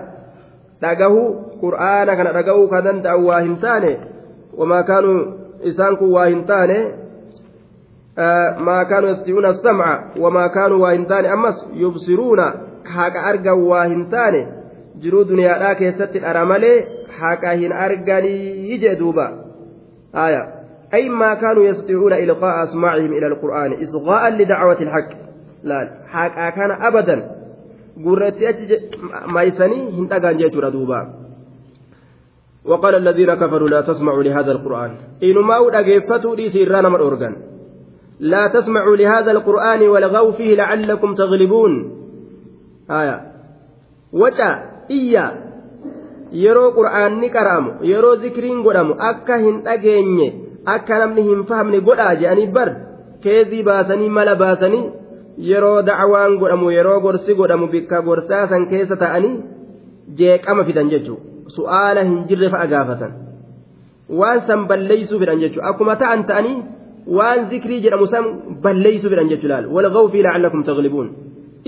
[0.83, 1.21] dhagahu
[1.65, 3.93] qur'aana kana dhagahuu ka danda'an waa hin taane
[4.59, 5.19] wamaa kaanuu
[5.73, 6.79] isaan kun waa hin taane
[8.69, 9.91] maa kaanuu yastatiicuuna assamca
[10.27, 12.47] wamaa kaanuu waa hin taane ammas yubsiruuna
[12.97, 14.41] haqa argan waa hin taane
[15.03, 16.77] jiruu duniyaadhaa keessatti dhara malee
[17.21, 19.27] haqa hin arganii jee duuba
[20.13, 20.43] aya
[20.95, 25.09] أي ما كانوا يستطيعون إلقاء أسماعهم إلى القرآن إصغاء لدعوة الحق.
[25.63, 27.31] لا حق كان أبدا.
[28.05, 28.35] قرأت
[29.29, 31.15] ما يسني هنتقان جيت ردوبا.
[32.65, 34.91] وقال الذين كفروا لا تسمعوا لهذا القرآن.
[35.23, 37.37] إنما أدقفتوا لي سيرانا من
[38.21, 41.73] لا تسمعوا لهذا القرآن والغوا فيه لعلكم تغلبون.
[42.91, 43.23] آية.
[44.13, 44.51] وجا
[44.91, 45.49] إيا.
[46.77, 52.69] qur'aanni qara'amu yeroo zikriin godhamu akka hin dhageenye akka namni hin fahamne godhaa je'anii bar
[53.27, 54.85] keezii baasanii mala baasanii
[55.51, 59.35] yeroo dacwaan godhamu yeroo gorsi godhamu bikka gorsaa san keessa ta'anii
[60.23, 63.13] jeeqama fidan jechuudha su'aala hin jirre fa'a gaafatan
[64.23, 66.59] waan san balleeysuu fedhan jechuudha akkuma ta'an ta'anii
[67.21, 68.29] waan zikrii jedhamu san
[68.67, 71.09] balleeysuu fedhan jechuudha laal walgaw fi la'allakum taglibuun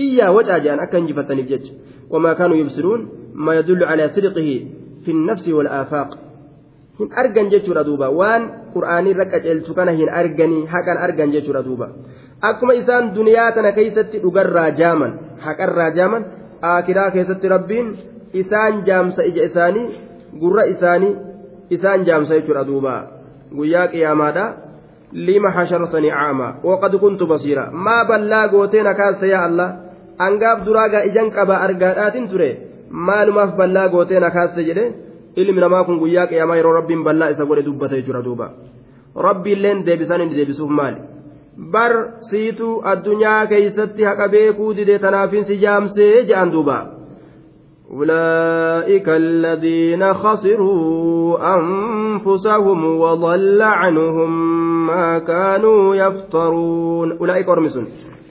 [0.05, 1.73] iyyaa wacaa je'an akka injifataniif jecha
[2.13, 4.65] wamaa kaanuu yubsiruun ما يدل على صدقه
[5.05, 6.17] في النفس والآفاق
[6.99, 8.43] hin argan jechuudha duuba waan
[8.75, 11.87] qur'aanii irra qaceelchu kana hin arganii haqan argan jechuudha duuba
[12.49, 15.11] akkuma isaan duniyaa tana keessatti dhugarraa jaaman
[15.45, 16.23] haqarraa jaaman
[16.71, 17.87] aakiraa keessatti rabbiin
[18.43, 19.87] isaan jaamsa ija isaanii
[20.41, 21.13] gurra isaanii
[21.77, 22.95] isaan jaamsa jechuudha duuba
[23.57, 24.45] guyyaa qiyaamaadha
[25.27, 29.69] lima hashartanii caama waqad kuntu basiira maa ballaa gootee na kaasta yaa allah
[30.27, 32.49] angaaf duraagaa ijan qaba argaadhaatin ture
[33.07, 34.85] maalumaaf ballaa gootee na kaasse jedhe
[35.35, 38.51] ilmi namaa kun guyyaa qiyaamaa yeroo rabbiin ballaa isa godhe dubbata jechuudha duuba
[39.27, 40.97] rabbiilleen deebisan inni deebisuuf maali
[41.75, 41.93] bar
[42.29, 46.79] siituu addunyaa keeysatti haqa beekuu dide tanaafin si jaamsee je'an duuba
[47.91, 54.31] أولئك الذين خسروا أنفسهم وضل عنهم
[54.87, 57.87] ما كانوا يفترون أولئك أرمسون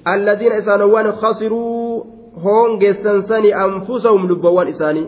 [0.09, 2.05] الذين إسانوان خسروا
[2.45, 5.07] hoongeessansani anfusahum lubbawwan isaanii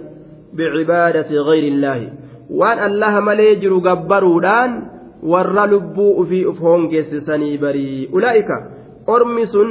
[0.57, 2.09] bicibaadati gayri illaahi
[2.61, 4.73] waan allaha malee jiru gabbaruudhaan
[5.33, 8.57] warra lubbuu ufii uf hoongeessisanii barii ulaa'ika
[9.07, 9.69] ormi sun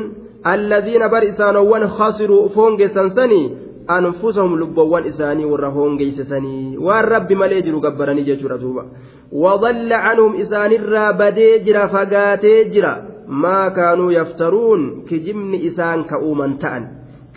[0.54, 3.52] alladiina bar isaanowwan khasiruu uf hoongeessansanii
[3.88, 8.86] anfusahum lubbawwan isaanii warra hoongeessisanii waan rabbi malee jiru gabbaranii jechuudha duuba
[9.32, 12.94] وضل عنهم إسان الرابدي جرا فقاتي جرا
[13.28, 16.84] ما كانوا يفترون كجمن إسان كأومن تأن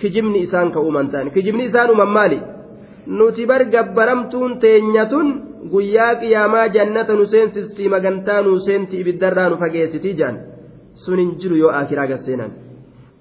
[0.01, 2.39] kijibni isaan ka'uuman ta'an kijibni isaan uuman maali
[3.18, 5.28] nuti bar gabbaramtuun teenyatun
[5.74, 10.42] guyyaa qiyaamaa jannata nu seensistii magantaa nu seenti ibiddarraa nu fageessitii jaan
[11.04, 12.52] sun hin jiru yoo akiraa gasseenan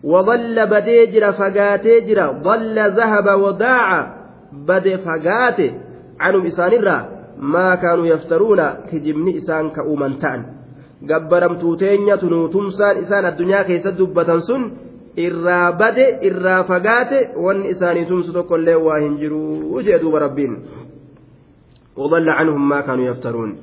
[0.04, 3.88] وضل بدي جرا فقاتي جرا ضل ذهب وداع
[4.68, 5.68] بدي فقاتي
[6.20, 6.98] عنهم إسان الرا
[7.38, 8.60] ما كانوا يفترون
[8.90, 10.40] كجبني إسان كأومن تان
[11.10, 14.62] قبرم توتين تنوتمسان إسان الدنيا كيسد دبة سن
[15.15, 20.57] irraa bade irraa fagaate wanni isaanii tumsu tokkollee waa hin jiru jee duuba rabbiin
[21.97, 23.57] وضل عنهم ما كانوا يفترون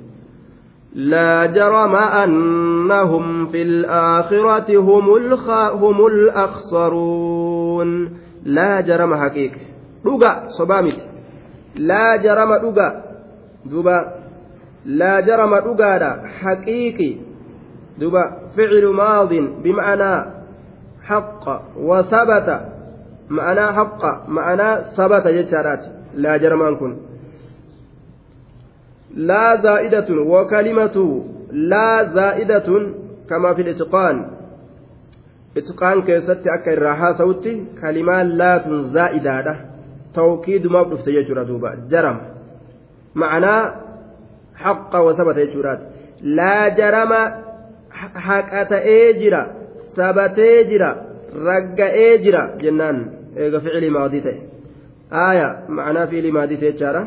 [0.94, 5.50] لا جرم أنهم في الآخرة هم, الخ...
[5.82, 7.88] هم الأخسرون
[8.44, 9.60] لا جرم حقيقة
[10.04, 11.02] dhuga sobaa miti
[11.76, 12.86] laa jarama dhuga
[13.70, 13.96] duba
[14.86, 17.10] laa jarama dhugaadha haqiiqi
[18.00, 18.22] duba
[18.56, 19.60] ficilu maadin
[22.12, 22.56] sabata
[23.36, 25.88] ma'anaa haqqa ma'anaa sabata jechaadhaati
[26.22, 26.92] laa jaramaan kun
[29.30, 31.04] laa zaa'idatun wa kalimatu
[31.72, 32.82] laa zaa'idatun
[33.30, 34.16] kamaa fi litqaan
[35.60, 39.54] itqaan keessatti akka irraa haasawutti kalimaan laatun zaa'idaadha
[40.18, 42.22] tawkiidumaaf dhufte jechuudha duuba jarama
[43.22, 43.62] ma'anaa
[44.64, 45.84] haqqa wasabata jechuudhaati
[46.38, 47.20] laa jarama
[48.28, 49.42] haqa ta'ee jira
[51.48, 52.98] ragga'ee jira jennaan
[53.36, 54.38] eega ficilii maadii ta'e
[55.24, 57.02] aaya ma'anaa ficilii maadii ta'e jechaadha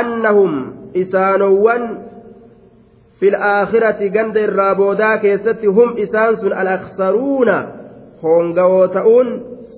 [0.00, 0.52] annahum
[1.04, 1.84] isaanowwan
[3.18, 7.50] في الآخرة جند الرابودا كيست هم إسانس الأخسرون
[8.22, 9.28] هونغوتاون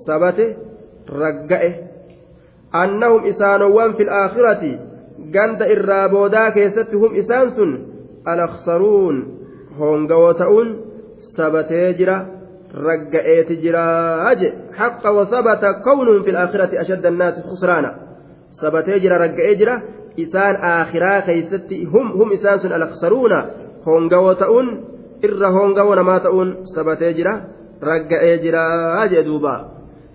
[0.07, 0.49] سبته
[1.09, 1.73] رقئه
[2.71, 4.71] annahum isaanowwan fi laakhirati
[5.31, 7.71] ganda irraa boodaa keessatti hum isaan sun
[8.25, 9.17] alaksaruun
[9.79, 10.69] hoongawoo ta'uun
[12.73, 17.89] ragga'eeti jiraa je haqqa wasabata kawnuhum fi laakhirati ashadda annaasi khusraana
[18.59, 19.81] sabatee jira ragga'ee jira
[20.17, 23.39] isaan aakhiraa keeysatti hum hum isaan sun alaksaruuna
[23.85, 24.67] hoongawoo ta'uun
[25.27, 27.33] irra hoongawoo namaa ta'uun sabatee jira
[27.89, 29.59] ragga'ee jiraa jee duubaa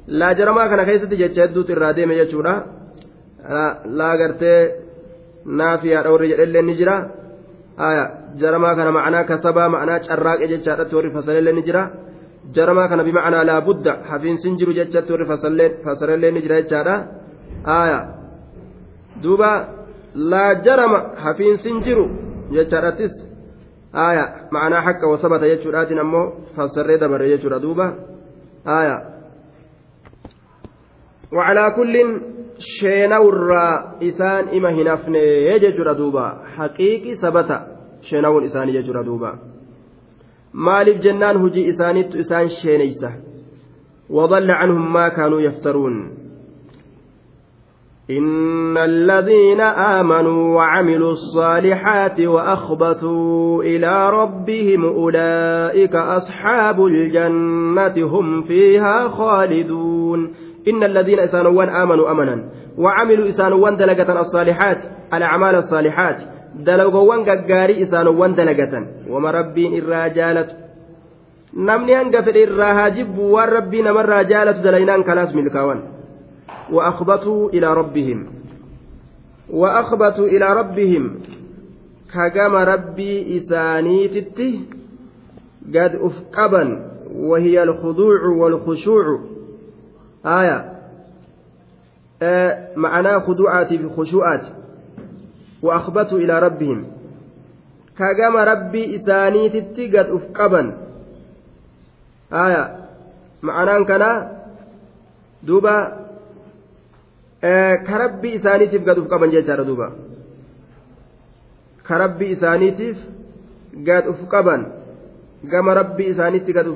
[0.08, 2.54] laa jaramaa kana keessatti jecha hedduutu irraa deeme jechuudha
[4.00, 4.60] laa gartee
[5.60, 6.96] naafiyaa dhawri jedhellee ni jira
[8.41, 11.83] jaramaa kana ma'anaa kasabaa ma'anaa carraaqe jechaadhatti warri fasalellee ni jira
[12.55, 15.25] jaramaa kana bima'anaa laa budda hafiinsin jiru jechatti warri
[15.83, 16.95] fasalellee ni jira jechaadha
[19.23, 19.51] duuba
[20.15, 22.05] laa jarama hafiinsin jiru
[22.51, 23.13] jechaadhattis
[23.93, 27.93] aya ma'anaa haqqa wasabata jechuudhaatiin ammoo fassarree dabarre jechuudha duuba
[28.65, 29.11] aya
[31.31, 31.95] وعلى كل
[32.58, 35.22] sheenawurraa isaan ima hin hafne
[35.60, 36.24] jechuudha duuba
[36.56, 37.60] haqiiqi sabata
[38.00, 39.38] sheenawun isaanii jechuudha duuba
[40.52, 43.12] maaliif jennaan hujii isaaniittu isaan sheeneysa
[44.10, 46.10] وضل عنهم ما كانوا يفترون
[48.10, 60.32] إن الذين آمنوا وعملوا الصالحات وأخبتوا إلى ربهم أولئك أصحاب الجنة هم فيها خالدون
[60.68, 62.44] إن الذين إسانوان آمنوا أمنا
[62.78, 64.78] وعملوا إسانوان دلقة الصالحات
[65.14, 66.22] الأعمال الصالحات
[66.54, 70.66] دلقوان ققاري إسانوان دلقة وما ربين الراجالة
[71.56, 75.04] namni hanga fedhe irraa haa jibbu waan rabbii namarraa jaalatu dalaynaan
[77.54, 78.26] إلى ربهم.
[79.50, 81.20] وأخبتوا إلى ربهم.
[82.14, 84.60] كجم ربي إسانيتته
[85.74, 89.20] قد أفقبا وهي الخضوع والخشوع.
[90.26, 90.72] آية
[92.22, 94.42] آه معناه خضوعات في خشوعات
[95.62, 96.86] وأخبتوا إلى ربهم
[97.98, 100.62] كجم ربي إسانيتتي قد أفقبا
[102.32, 102.76] آية
[103.42, 104.32] معناه كنا
[105.42, 106.06] دوبا
[107.86, 109.92] ka rabbii isaaniitiif gad uf qaban jechaadha duuba
[111.86, 112.96] ka rabbii isaaniitiif
[113.88, 114.62] gad uf qaban
[115.44, 116.66] gama rabbii isaaniitti gad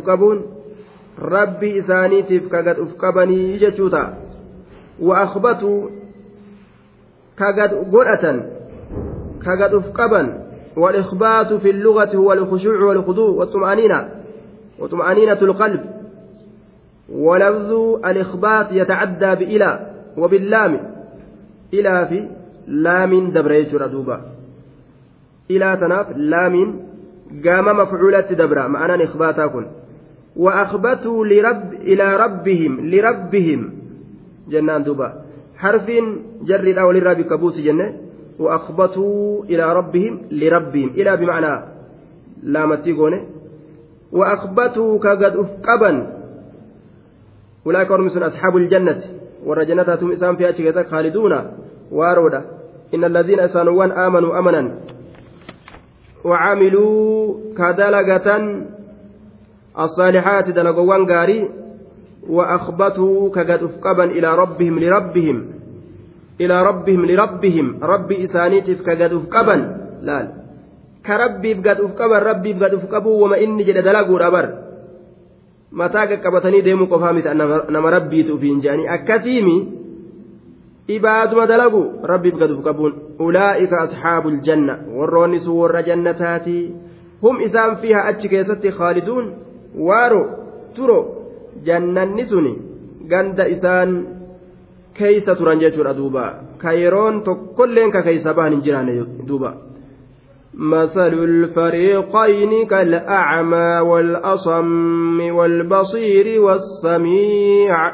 [1.19, 4.15] rabbii isaaniitiif ka gad uf qabanii jechuu ta'a
[5.01, 5.91] wa akhbatuu
[7.37, 8.39] ka gad godhatan
[9.45, 10.51] ka gad uf qaban.
[10.77, 14.09] والإخبات في اللغة هو الخشوع والخضوع والطمأنينة
[14.79, 15.81] وطمأنينة القلب
[17.13, 17.73] ولفظ
[18.07, 20.81] الإخبات يتعدى بإلى وباللام
[21.75, 22.29] إلى في
[22.67, 24.21] لام دبريت ردوبا
[25.51, 26.81] إلى تناف لام
[27.45, 29.67] قام مفعولة دبرا معنى إخباتا كن
[30.37, 33.70] وأخبتوا لرب إلى ربهم لربهم.
[34.49, 35.09] جنان دوبا.
[35.57, 35.87] حرف
[36.43, 37.95] جر الأول للرب كبوس جنة.
[38.39, 40.89] وأخبتوا إلى ربهم لربهم.
[40.89, 41.64] إلى بمعنى
[42.43, 42.93] لامتي
[44.12, 45.93] وأخبتوا كقد أفقبا
[47.66, 49.20] أولئك هم أصحاب الجنة.
[49.47, 51.45] isaan fi achi keessa khaaliduuna
[51.91, 52.43] waaroodha
[52.93, 54.70] inna alladhiina isaanuwwan aamanuu amanan
[56.24, 58.28] وعملوا كدلغة
[59.79, 61.49] الصالحات دلغوان غاري
[62.29, 65.47] وأخبتوا كقد أفقبا إلى ربهم لربهم
[66.41, 69.57] إلى ربهم لربهم ربي إسانيتف كقد أفقبا
[70.03, 70.29] لا
[71.07, 73.87] كربي بقد أفقبا ربي بقد أفقبوا وما إني جد
[75.71, 77.29] qaqqabatanii deemuu qofaa miti
[77.71, 79.57] nama rabbiitu ofiin jedhanii akkasiimi
[80.89, 86.75] ibaaduma dalagu rabbiif gaduuf qabuun ulaa'ika asxaabul janna warroonni sun warra jannataatii
[87.23, 89.31] hum isaan fiiha achi keessatti khaaliduun
[89.75, 90.23] waaro
[90.75, 90.99] turo
[91.64, 92.55] jannanni suni
[93.11, 93.91] ganda isaan
[94.95, 96.25] keeysa turan jechuudha duuba
[96.59, 99.53] ka yeroon tokkolleen ka keeysa bahan hin jiraanne duuba
[100.55, 107.93] مثل الفريقين كالأعمى والأصم والبصير والسميع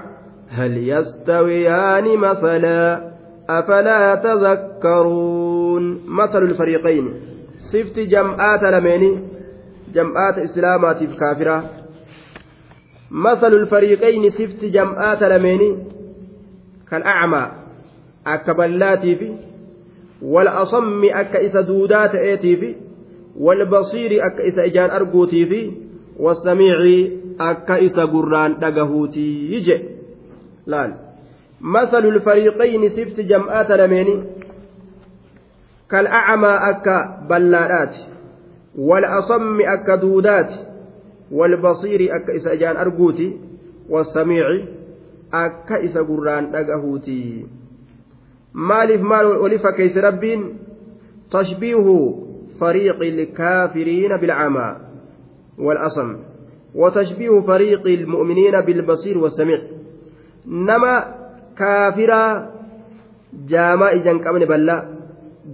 [0.49, 3.13] هل يستويان مثلا
[3.51, 7.15] أفلا تذكرون مثل الفريقين
[7.57, 9.23] صفت جمعات لمين
[9.97, 11.71] جمعات إسلامات كافرة
[13.11, 15.85] مثل الفريقين صفت جمعات لمين
[16.91, 17.53] كالأعمى
[18.27, 19.35] أكبلاتي في
[20.23, 22.75] والأصم أك إذا دودات إيتي في
[23.39, 25.73] والبصير أك إذا إجان أرجوتي في
[26.17, 27.09] والسميع
[27.41, 29.97] أك إذا قران دقهوتي يجي
[30.67, 30.91] laal.
[31.61, 34.25] مثل الفريقين سفت جمعات لميني
[35.91, 37.95] كالأعمى أكا بلادات
[38.79, 40.53] والأصم أكا دودات
[41.33, 43.37] والبصير أكا إسا جان أرجوتي
[43.89, 44.47] والسميع
[45.35, 47.47] أكا إسا قرآن دقهوتي
[48.57, 50.41] maaliif maal oli fakkeeyse rabbiin
[51.29, 52.27] tashbiihu
[52.61, 54.77] فريق الكافرين بالعمى
[55.59, 56.17] والأصم
[56.75, 59.61] وتشبيه فريق المؤمنين بالبصير والسميع.
[61.57, 62.47] kaafiraa
[63.51, 64.83] jaamaa ijaan qabne ballaa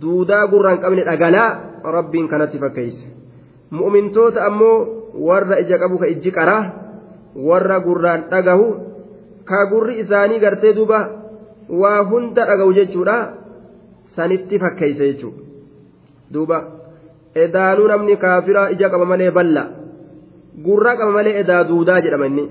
[0.03, 1.51] duudaa gurraan qabne dhagalaa
[1.85, 3.07] rabbiin kanatti fakkeeyse
[3.70, 4.76] mu'mintoota ammoo
[5.28, 6.62] warra ija qabu ka ijji qaraa
[7.49, 8.66] warra gurraan dhagahu
[9.45, 10.99] ka gurri isaanii gartee duuba
[11.68, 13.16] waa hunda dhagahu jechuudha.
[14.16, 15.43] Sanitti fakkeeyse jechuudha.
[16.33, 16.59] Duuba.
[17.35, 19.62] Edaanuu namni kaafiraa ija qaba malee balla.
[20.64, 22.45] Gurra qaba malee edaa duudaa jedhama inni.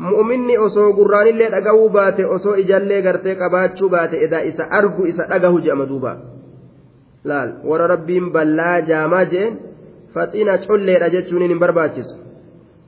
[0.00, 5.58] mu'minni osoo gurraanillee dhagahuu baate osoo ijallee gartee qabaachuu baate edaa isa argu isa dhagahu
[5.64, 6.12] jedhama duuba
[7.24, 7.50] laal.
[7.64, 9.58] Warra rabbiin ballaa jaamaa jeen
[10.14, 12.14] faxina colleedha jechuun hin barbaachisu.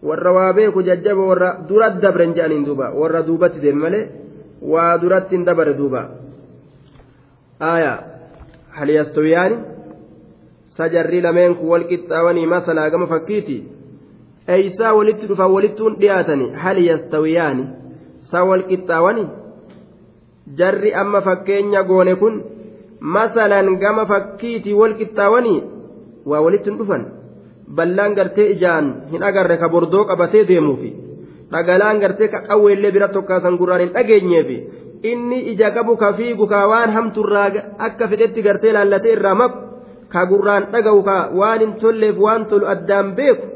[0.03, 2.91] Warra waa beeku jajjaba warra dura dabren jedhaniin duuba.
[2.91, 4.09] Warra duubatti deeme malee
[4.63, 6.03] waa duratti hin dabare duuba.
[7.61, 7.99] Aayaa
[8.79, 9.57] hal yastawiyaani?
[10.77, 13.57] Sajarri lameen kun wal qixxaawanii masalaa gama fakkiiti.
[14.49, 16.51] Eeysaa walitti dhufan walittuun dhiyaatani?
[16.63, 17.67] Hal yastawiyaani?
[18.31, 19.27] Sa wal qixxaawani?
[20.59, 22.43] Jarri amma fakkeenya goone kun
[23.03, 25.59] masalan gama fakkiitii wal qixxaawanii
[26.27, 27.03] waa walitti hin dhufan.
[27.77, 30.91] Ballaan gartee ijaan hin agarre ka bordoo qabatee deemuufi.
[31.53, 34.59] Dhagalaan gartee ka qawweellee bira tokkaasan gurraan hin dhageenyeefi.
[35.03, 37.49] Inni ija qabu ka fiigu ka waan hamturraa
[37.79, 39.59] akka fedhetti gartee laallatee irraa maqu
[40.13, 43.47] ka gurraan dhaga'u ka waan hin tolleef waan tolu addaan beeku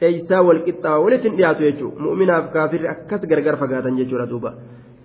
[0.00, 4.50] eeysaa wal qixxaawa walitti hin dhiyaatu jechuudha mu'minaaf kaafirri akkas gargar fagaatan jechuudha duuba.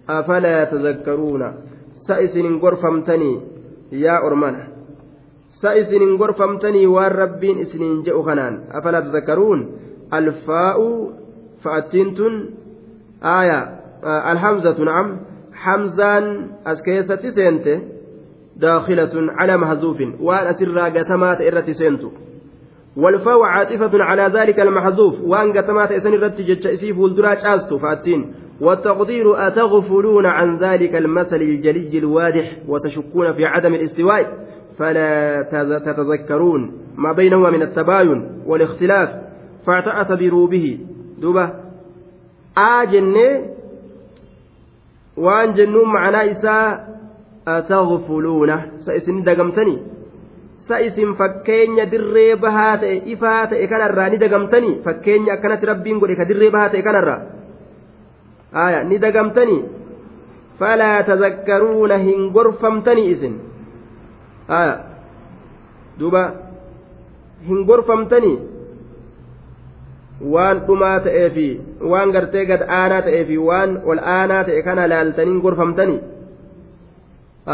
[0.08, 1.48] Afalaa tazakkaruuna
[2.06, 3.36] sa isinin gorfamtanii
[3.92, 4.68] yaa ormana
[5.62, 9.68] sa isinin gorfamtanii waan rabbiin isiniin je'u kanaan afalaa tazakkaruun
[10.12, 10.88] alfaa'u
[11.64, 12.34] fa'attiin tun
[13.22, 13.60] aaya
[14.34, 15.08] alhamzatu na'am
[15.66, 16.26] hamzaan
[16.66, 17.74] as keessatti seente
[18.62, 22.12] daakhilatun calaa mahzuufin waan asirraa gatamaa ta'e irratti seentu
[22.98, 30.26] والفاء عاطفة على ذلك المحذوف وأن قتمات إسن الرتج إسيف الدرا شاستو فاتين والتقدير أتغفلون
[30.26, 34.48] عن ذلك المثل الجلي الواضح وتشكون في عدم الاستواء
[34.78, 35.42] فلا
[35.86, 39.10] تتذكرون ما بينهما من التباين والاختلاف
[39.66, 40.80] فاعتبروا به.
[41.18, 41.50] دوبة.
[42.58, 43.16] آجن
[45.18, 46.98] وأن جنون معنا إساء
[47.48, 48.62] أتغفلون.
[48.86, 49.78] سإسن دقمتني.
[50.68, 56.16] sa isin fakkeenya dirree bahaa ta'e ifaa ta'e kanarraa ni dagamtanii fakkeenya akkanatti rabbiin godhe
[56.16, 57.20] ka dirree bahaa ta'e kanarraa
[58.54, 59.64] aya ni dagamtanii
[60.60, 63.36] falaa tazakkaruuna hin gorfamtanii isin
[64.48, 64.80] aya
[66.00, 66.24] duuba
[67.48, 68.38] hin gorfamtanii
[70.34, 71.46] waan dhumaa ta'ee fi
[71.94, 76.00] waan gartee gad aanaa ta'ee fi waan ol aanaa ta'e kana laaltanii hin gorfamtanii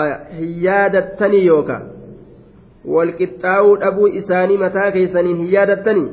[0.02, 1.82] aya hin yaadattanii yookaa
[2.96, 6.10] walqixxaa'uu dhabuu isaanii mataa keessaniin hin yaadattanii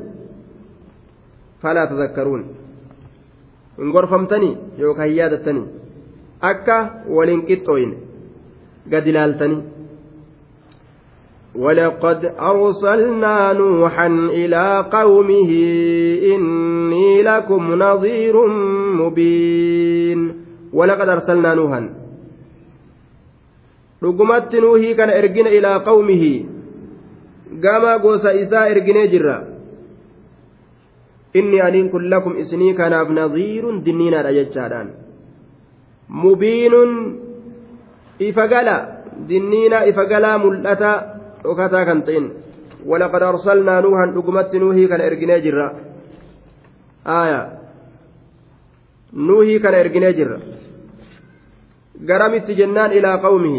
[1.61, 2.45] falaa tazakkaruun
[3.77, 5.65] hin gorfamtanii yookaan hin yaadattanii
[6.51, 6.77] akka
[7.19, 7.95] waliin qixxooyne
[8.95, 9.63] gad ilaaltanii
[11.55, 14.07] ولقد أرسلنا نوحا
[14.39, 15.51] إلى قومه
[16.35, 18.35] إني لكم نظير
[19.01, 20.19] مبين
[20.73, 21.81] ولقد أرسلنا نوحا
[24.03, 26.23] رقمت نوحي كان إرجن إلى قومه
[27.61, 29.43] gama gosa isaa erginee jirra
[31.39, 34.89] inni aniin kun lakum isinii kanaaf nadhiirun dinniinaadha jechaadhaan
[36.21, 36.91] mubiinun
[38.29, 38.77] ifa gala
[39.29, 40.91] dinniina ifa galaa mul'ata
[41.43, 42.27] dhokataa kan ta'in
[42.85, 45.67] ولقد أرسلنا نوحا دقمت نوحي كان إرجني جرا
[47.07, 47.41] آية
[49.13, 50.37] نوحي كان إرجني جرا
[52.09, 53.57] قرمت جنان إلى قومه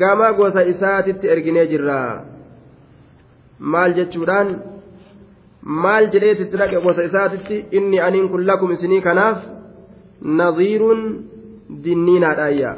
[0.00, 2.00] قام قوس إساتت إرجني جرا
[3.60, 3.94] maal
[5.64, 9.38] maal jedheetitti dhaqe gosa isaatitti inni aniin kun lakum isinii kanaaf
[10.40, 11.00] nadhiiruun
[11.84, 12.76] dinniinaadha ayyaa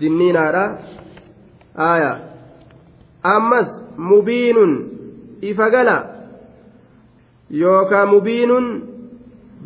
[0.00, 0.64] dinniinaadha
[1.88, 2.16] aayaa
[3.34, 3.68] ammas
[4.10, 4.72] mubiinun
[5.50, 5.96] ifa gala
[7.50, 8.66] yookaan mubiinun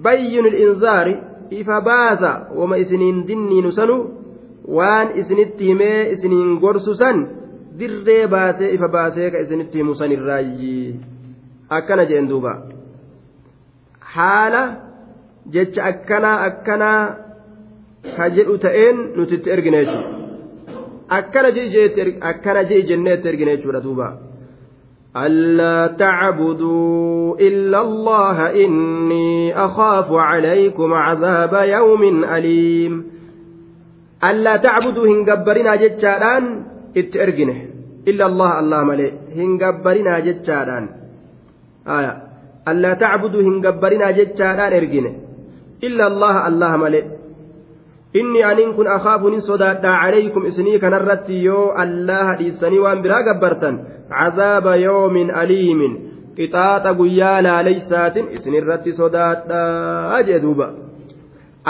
[0.03, 1.15] bayyinu inzaari
[1.51, 3.97] ifa baasa wama isiniin dinniinu sanu
[4.79, 7.27] waan isinitti himee isiniin gorsu san
[7.79, 10.97] dirree baasee ifa baasee ka isinitti himu san irraayyi
[11.79, 12.53] akkana jeen duuba
[14.15, 14.63] haala
[15.55, 17.01] jecha akkanaa akkanaa
[18.17, 20.21] ka jedhu ta'een nuti itti ergine jechuudha
[22.31, 24.09] akkana ji'i jennee itti ergine jechuudha duuba.
[25.17, 33.05] ألا تعبدوا إلا الله إني أخاف عليكم عذاب يوم أليم
[34.31, 36.65] ألا تعبدوا هنجبرنا جتشاران
[36.97, 37.59] اتأرجنه
[38.09, 41.02] إلا الله الله ملئ هنجبرنا جتشاران
[41.89, 42.23] آية
[42.69, 45.13] ألا تعبدوا هنجبرنا جتشاران ارجنه
[45.85, 47.05] إلا الله الله ملئ
[48.15, 53.79] inni aniin kun akaafu nin sodaadha calaykum isinii kanarratti yoo allaha dhiissanii waan biraa gabbartan
[54.11, 55.95] cazaaba yoomin aliimin
[56.37, 60.69] qixaaxa guyyaa laaleysaatin isinirratti sodaadha jee duuba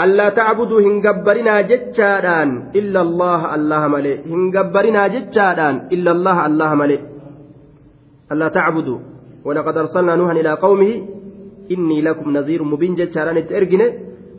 [0.03, 6.75] allaa tacbuduu hin gabbarinaa jechaadhaan illa allaha allaha malee hin gabbarinaa jechaadhaan illa allaha allaha
[6.83, 7.01] malee
[8.35, 8.99] allaa tacbuduu
[9.45, 10.91] ولقد أرسلنا نوحا إلى قومه
[11.71, 13.87] إني لكم نذير مبين جتشاران إرجنه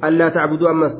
[0.04, 0.94] ألا تعبدوا أمس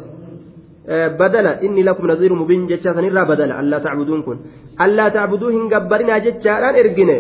[0.86, 4.38] inni lakum naziiru mubiin jecha sanirraa badala allaa tacbuduun kun
[4.84, 7.16] allaa tacbuduu hin gabbarinaa jechaadhaan ergine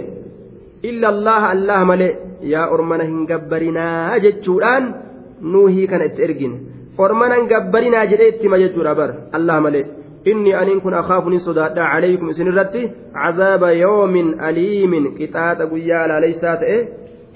[0.82, 2.12] illa allaha allah malee
[2.52, 4.84] yaa ormana hin gabbarinaa jechuudhaan
[5.40, 6.56] nuuhii kana itti ergine
[6.98, 9.84] ormana hin gabbarinaa jedhee ittima jechuudha bar allah malee
[10.24, 12.82] inni aniin kun akaafu ni sodaadha calaykum isinirratti
[13.16, 16.76] cazaaba yoomin aliimin qixaaxa guyyaa alaaleysaa ta'e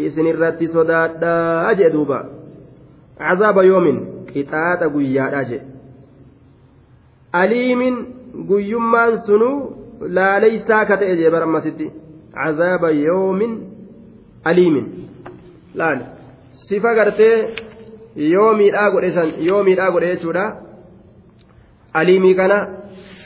[0.06, 2.18] isinirratti sodaadha jee duuba.
[3.18, 3.98] Cazaaba yoomin
[4.32, 5.62] qixaaxa guyyaadha jee.
[7.32, 7.96] Aliimin
[8.48, 9.56] guyyummaan sunuu
[10.18, 11.90] laaleysaa ka ta'e jee barammasitti
[12.36, 13.58] cazaaba yoomin
[14.44, 14.86] aliimin.
[15.74, 16.00] Laal.
[16.68, 17.34] Sifa gartee
[18.16, 20.46] yoo miidhaa godhe san yoo godhe jechuudha
[21.92, 22.58] aliimii kana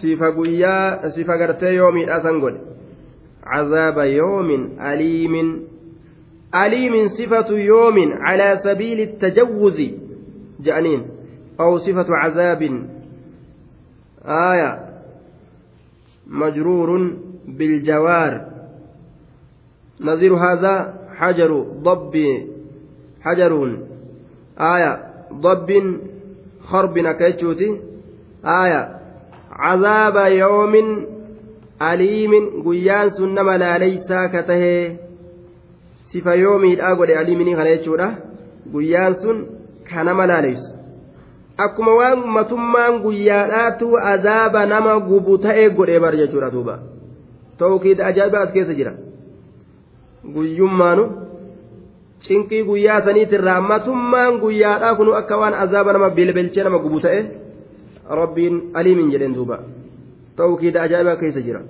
[0.01, 2.61] sifa guyyaa sifa gartee yoo miidhaa san godhe
[3.45, 5.49] cazaaba yoomin aliimin
[6.53, 9.89] aliimin sifatu yoomin calaa sabiili الtajawuzi
[10.61, 11.03] je'aniin
[11.61, 12.87] أو صفة عذاب
[14.25, 14.89] آية
[16.27, 17.17] مجرور
[17.49, 18.47] بالجوار
[20.01, 22.15] نظير هذا حجر ضب
[23.21, 23.77] حجر
[24.59, 24.93] آية
[25.33, 25.99] ضب
[26.61, 27.81] خرب نكيتشوتي
[28.45, 28.81] aaya
[29.57, 30.89] cazaaba yoomin
[31.79, 32.63] aliimin.
[32.65, 34.99] Guyyaan sun nama laaleysaa ka tahee
[36.13, 38.09] sifa yoomiidha godhe aliiminii kana jechuudha.
[38.73, 39.47] Guyyaan sun
[39.91, 40.71] ka nama laaleysu
[41.59, 46.79] akkuma waan ummatummaan guyyaadhaatu azaaba nama gubu ta'e godhe bar jechuudha duuba.
[47.59, 48.93] Tawkiida ajaa'iba as keessa jira.
[50.35, 51.05] Guyyummaanu
[52.27, 57.21] cinqii guyyaa saniitirraa matummaan guyyaadhaa kunu akka waan azaaba nama bilbilchee nama gubu ta'e
[58.11, 59.59] rabbiin aliimin jedheen duuba
[60.37, 61.63] tawkiida ajaa'iba keessa jira.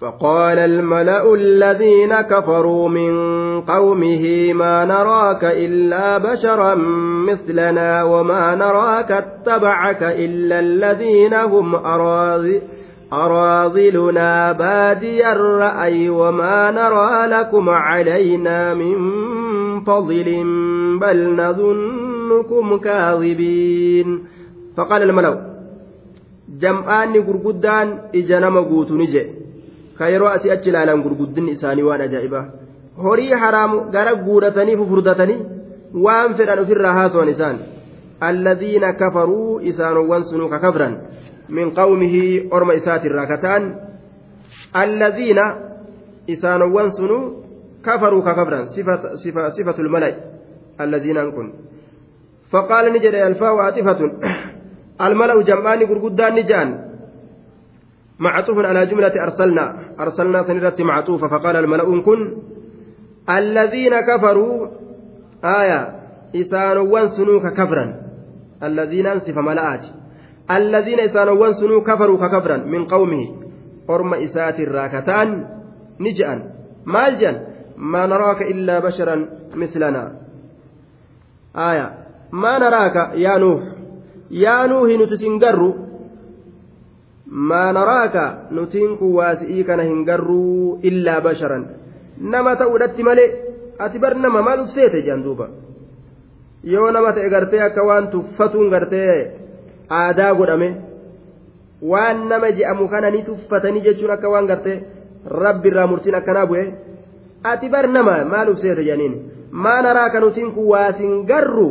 [0.00, 3.12] فقال الملأ الذين كفروا من
[3.60, 6.74] قومه ما نراك إلا بشرا
[7.28, 12.62] مثلنا وما نراك اتبعك إلا الذين هم أراضي
[13.12, 18.96] أراضلنا بادي الرأي وما نرى لكم علينا من
[19.80, 20.44] فضل
[21.00, 24.37] بل نظنكم كاذبين
[24.78, 25.32] فقال الملأ
[26.62, 29.22] جمعان قرقدان إجنم قوت نجي
[29.98, 32.44] ka yeroo asii achi ilaalan gurguddinni isaanii waan ajaa'ibaa
[33.04, 35.38] horii haraamu gara guuratanii fufurdatanii
[36.04, 37.58] waan fedhan ofirraa haasawan isaan
[38.28, 40.94] alladhiina kafaruu isaanowwan sunuu ka kafran
[41.58, 42.22] min qawmihi
[42.58, 43.66] orma isaatirraa kataan
[44.82, 45.44] alladhiina
[46.34, 47.22] isaanowwan sunuu
[47.88, 48.64] kafaruu ka kafran
[49.56, 50.14] sifatu lmala'i
[50.86, 51.48] alladhiinaan kun
[52.52, 54.00] فقال نجد الفاء عاطفة
[55.00, 56.68] الملأ جمعان غرغدان نجان.
[58.18, 59.74] معطوف على جملة أرسلنا.
[60.00, 62.36] أرسلنا سنرت معطوفة فقال الملأ كن.
[63.30, 64.66] الذين كفروا
[65.44, 65.80] آية
[66.36, 67.94] إسان وانسنوك كفرا.
[68.62, 69.84] الذين أنسف ملأت
[70.50, 73.24] الذين إسانوان سنو كفروا ككفرا من قومه.
[73.90, 75.46] أرم إسات الراكتان
[76.00, 76.28] نجأ
[76.86, 77.46] مالجا
[77.76, 80.12] ما نراك إلا بشرا مثلنا.
[81.56, 81.86] آية
[82.32, 83.77] ما نراك يا نوح؟
[84.30, 85.74] يا نوح نتسنقر
[87.26, 88.16] ما نراك
[88.52, 90.28] نتنك واسئيك نهنقر
[90.84, 91.58] إلا بشرا
[92.20, 93.30] نما تؤدت ملئ
[93.80, 95.48] أتبر نما ما لبسيت جندوبا
[96.64, 99.30] yoo nama ta'e gartee akka waan tuffatuun gartee
[99.90, 100.68] aadaa godhame
[101.82, 104.82] waan nama je'amu kana ni tuffatanii jechuun akka waan gartee
[105.24, 106.64] rabbi irraa murtiin akkanaa bu'e
[107.44, 109.14] ati bar nama maal ufseeta jedhaniin
[109.50, 111.68] maa naraa kanutiin kun waasin garru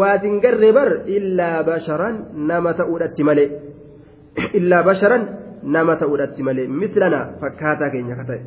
[0.00, 2.14] waasin garree bar illaa basharan
[2.50, 3.48] nama ta'uudhatti malee
[4.58, 5.22] illaa basharan
[5.62, 8.40] nama ta'uudhatti malee mislana fakkaataa keenya ka ta'e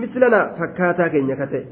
[0.00, 1.62] mislana fakkaataa keenya ka ta'e.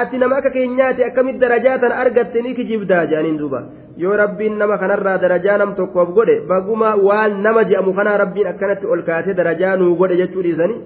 [0.00, 3.60] ati nama akka keenyaati akkamitti darajaa tana argatte ni kijibdaa jedhaniin duuba
[4.02, 8.86] yoo rabbiin nama kanarraa darajaa nam tokkoof godhe baguma waan nama je'amu kanaa rabbiin akkanatti
[8.86, 10.78] ol kaatee darajaa nuu godhe jechuu dhiisanii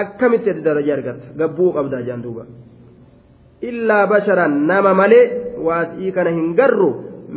[0.00, 2.44] akkamitti ati darajaa argatta gabbuu qabdaa jedhan duuba
[3.70, 5.26] illaa basharan nama malee
[5.66, 6.90] waasii kana hin garru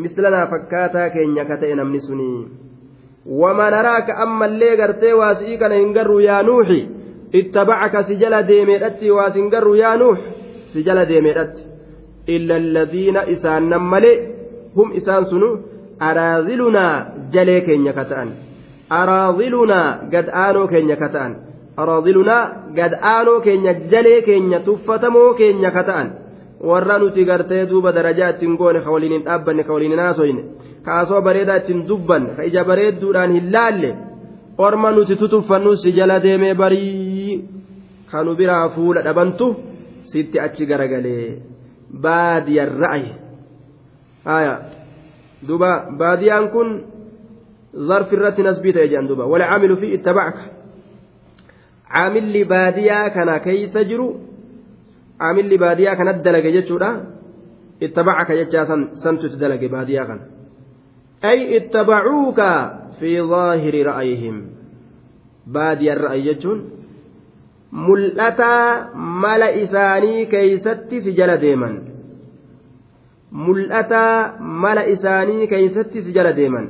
[0.04, 2.48] mislanaa fakkaataa keenya ka ta'e namni sunii.
[3.42, 6.80] Wama naraaka ammallee gartee waasii kana hin garru yaa nuuxi?
[7.40, 10.20] Ittabacaka si jala deemeedhatti waas hin garru yaa nuux?
[10.74, 11.62] Si jala deemeedhatti.
[12.28, 14.16] Illa isaan nam malee
[14.76, 15.50] hum isaan sunu
[16.00, 18.32] araazilunaa jalee keenya ka ta'an.
[18.90, 21.36] Araazilunaa gad aanoo keenya ka ta'an.
[21.82, 22.44] Araadilunaa
[22.78, 26.10] gad aanoo keenya jalee keenya tuffatamoo keenya ka ta'an
[26.70, 30.44] warra nuti gartee duuba darajaa ittiin goone ka waliin hin dhaabbanne ka waliin hin haasoyne
[30.86, 33.92] kaasoo bareedaa ittiin dubban ka ija bareedduudhaan hin laalle
[34.68, 37.44] orma nuti tutuffannu si jala deemee barii
[38.12, 39.48] kanu biraa fuula dhabantu
[40.12, 41.28] sitti achi garagalee.
[42.04, 43.12] Baadiyaan ra'aye
[44.26, 44.54] haya
[45.48, 46.70] duuba baadiyaan kun
[47.90, 49.24] zarfi irratti nasbii ta'e jedhan duuba.
[49.32, 50.42] Wala caamilu fi ittabacka
[51.96, 54.08] caamilli baadiyaa kana keeysa jiru
[55.20, 56.90] caamilli baadiyaa kanat dalage jechuudha
[57.86, 58.66] ittabacaka jechaa
[59.04, 60.24] santu itti dalage baadiyaa kana
[61.32, 62.48] ay ittabacuuka
[63.00, 64.38] fi zaahiri ra'ayihim
[65.58, 66.60] baadiyaan ra'ayi jechuun
[67.72, 71.76] mul'ataa mala isaanii keeysatti si jala deeman
[73.32, 76.68] mul'ataa mala isaanii keeysatti si jala deeman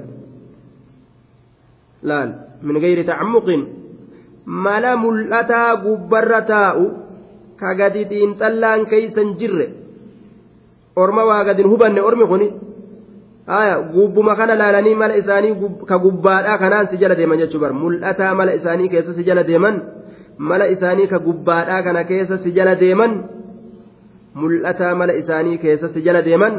[2.03, 2.30] laal
[2.61, 3.77] min gayri tacammuqin
[4.48, 6.86] mala mul'ataa gubbarra taa'u
[7.60, 9.68] ka gadi xiinxallaan keeysan jirre.
[10.95, 12.48] Orma waa gadin hubanne ormi kuni?
[13.48, 15.56] Haya gubbuma kana laalanii mala isaanii
[15.88, 17.74] ka gubbaadhaa kanaan si jala deeman jechuu bar.
[17.74, 19.82] Mul'ataa mala isaanii keessa si jala deeman
[20.38, 23.38] mala isaanii ka gubbaadhaa kana keessa si jala deeman
[24.41, 26.53] mul'ataa mala isaanii keessa si jala deeman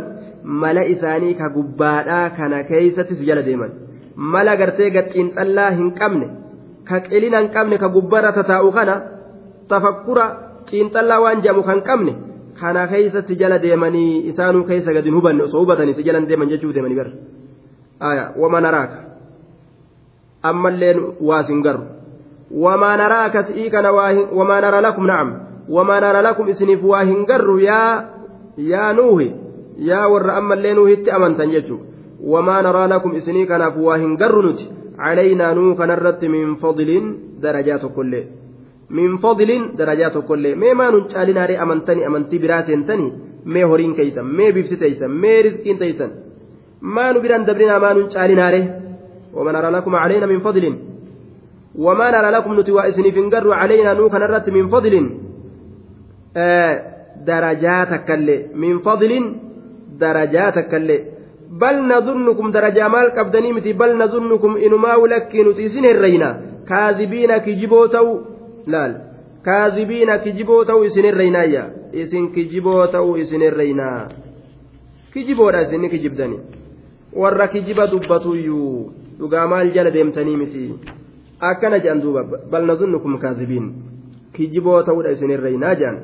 [0.62, 3.70] mala isaanii ka gubbaadhaa kana keessatti si jala deeman.
[4.16, 6.27] Mala gartee gaxiinxallaa hin qabne
[6.89, 8.94] ka qilina hin qabne ka gubbarra tataa'u kana
[9.69, 10.24] tafakkura
[10.70, 12.12] xiinxallaa waan jedhamu kan qabne
[12.60, 16.73] kana keessa si jala deemanii isaanuu keessa gadi hubanne osoo hubatanii si jala deeman jechuu
[16.73, 17.12] deemanii bara
[18.36, 18.98] wama naraaka
[20.43, 21.98] ammalleen waa sin garru
[22.51, 23.90] وما نراك سئيكنا
[24.32, 25.28] وما نرى لكم نعم
[25.69, 28.10] وما نرى لكم اسنف واهن قر يا
[28.59, 29.32] يا نوه
[29.78, 31.78] يا ور أما اللي نوه أمنتا يجو
[32.24, 34.60] وما نرى لكم اسنيكنا فواهن قر نت
[34.98, 36.90] علينا نوك نرت من فضل
[37.42, 38.24] درجات كل.
[38.90, 40.56] من فضل درجات كل.
[40.56, 43.12] ما ما ننشال ناري أمنتني أمنتي براتين تني.
[43.44, 46.10] ما هورين كيسا ما بيفس تيسا ما رزقين تيسا
[46.82, 48.62] ما نبران دبرنا ما ننشال ناري
[49.34, 50.64] وما نرى لكم علينا من فضل.
[51.74, 53.10] وما نرى لكم نتوى إسني
[53.60, 54.94] علينا نوكا نرت من فضل.
[56.36, 56.74] آه
[57.26, 59.12] درجاتك اللي من فضل
[61.48, 66.40] بل نظنكم درجة مال قبدني متي بل نظنكم إنما ولك نتيسن الرينا.
[66.68, 68.20] كاذبين كجبوتو
[68.66, 68.84] لا
[69.44, 74.08] كاذبين كجبوتو إسن الرينا إسن كجبوتو إسن الرينا.
[75.14, 76.38] كجبودا إسن كجبدني.
[77.12, 80.74] warra kijiba dubbatuyyuu dhugaa maal jala deemtanii miti
[81.40, 83.72] akkana jedhan duuba bal nazunnukum kaadhibiin
[84.32, 85.96] kijiboo ta'uudha isinirreeynaa jedhan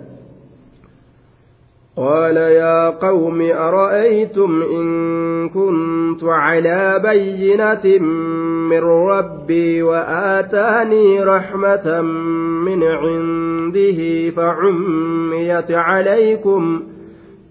[1.97, 7.99] قال يا قوم أرأيتم إن كنت على بينة
[8.69, 12.01] من ربي وآتاني رحمة
[12.67, 16.83] من عنده فعميت عليكم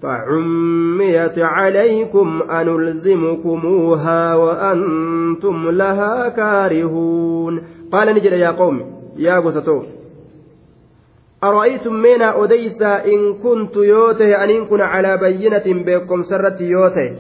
[0.02, 7.64] فعميت عليكم أنلزمكموها وأنتم لها كارهون.
[7.92, 8.82] قال نجد يا قوم
[9.18, 9.40] يا
[11.44, 17.16] قسطو أرأيتم مينا أديسا إن كنت يوته أن كن على بينة بكم سرت يوته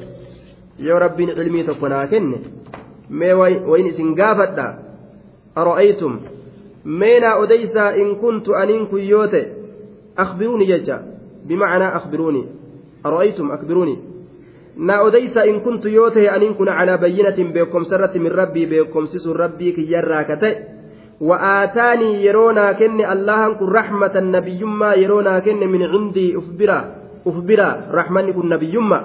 [0.80, 1.94] يا رب علمي تكون
[3.10, 4.66] mee wayin isin gaafadha
[5.56, 6.20] ara'aytum
[6.84, 9.44] meenaa odeysaa in kuntu aniin kun yoo ta'e
[10.24, 11.00] akbiruuni jecha
[11.48, 12.48] bimacnaa akbiruuni
[13.04, 13.96] ara'aytum akbiruuni
[14.78, 19.36] naa odeysaa in kuntu yoo ta'e aniin kun calaa bayyinatin beekomsa irratti min rabbii beekomsisuun
[19.36, 20.54] rabbii kiyyarraa ka ta'e
[21.24, 26.80] وآتاني يرونا كن الله كن رحمة نبيما يرونا كن من عندي أفبرا
[27.28, 29.00] أفبرا رحمن كن نبيما.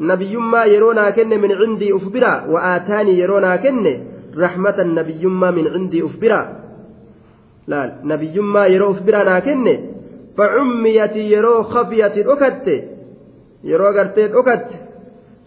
[0.00, 3.84] نبيما يرونا كن من عندي أفبرا وآتاني يرونا كن
[4.36, 6.40] رحمة نبيما من عندي أفبرا.
[7.66, 9.66] لا نبيما يرو أفبرا ناكن
[10.36, 12.66] فعميت يرو خفيت أكت
[13.64, 14.68] يرو قرتيت أكت.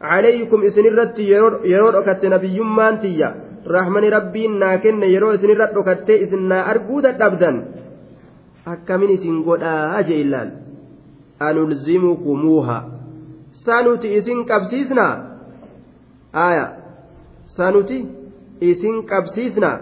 [0.02, 1.20] عليكم إسن الرت
[1.66, 7.58] يرو أكت نبيما تيّا rahmani rabbiin naa kenne yeroo isinirra dhokattee isin naa arguu dadhabdan
[8.74, 10.52] akkamin isin godhaa jee illaan
[11.48, 12.78] anulzimukumuuha
[13.66, 15.14] sanuti isin qabsiisnaa
[16.48, 16.66] aya
[17.58, 17.98] sanuti
[18.62, 19.78] isin qabsiisnaa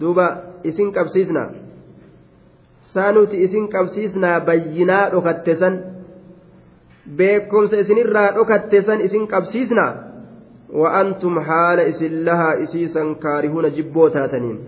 [0.00, 0.26] duuba
[0.64, 1.48] isin qabsiisnaa
[2.94, 5.74] sanuti isin qabsiisnaa bayyinaa dhokatte san
[7.16, 9.92] beekumsa isinirraa dhokatte san isin qabsiisnaa
[10.72, 14.58] وأنتم حال إسن لها إسيسا كارهون جبوتاتنين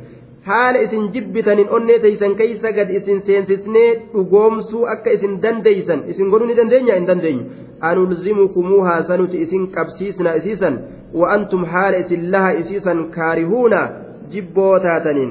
[0.45, 3.85] حال إسن جبتنين أني تيسن كيسا قد إسن سينسسني
[4.15, 5.99] أقومسو أكا إسن دنديسن.
[6.11, 7.39] إسن قلوني دندين إن دندين
[7.85, 10.71] أنلزمكموها سنت إسن كبسيسنا إسيسا
[11.15, 13.75] وأنتم حال إسن لها إسيسا كارهون
[14.33, 15.31] جبوتاتنين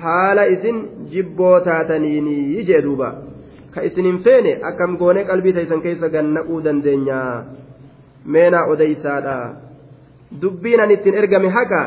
[0.00, 0.76] حال إسن
[1.12, 2.26] جبوتاتنين
[2.56, 3.10] يجدوبا
[3.74, 7.10] كإسن فين أكم قوني قلبي تيسن كيسا قد نقو دندين
[8.26, 9.38] مينا أديسادا.
[10.42, 11.80] Dubbiin an ittiin ergame haqa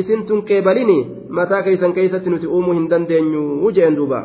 [0.00, 0.98] isin tun qeebalini
[1.38, 4.20] mataa keeysan keeysatti nuti uumuu hin dandeenyu jeen duuba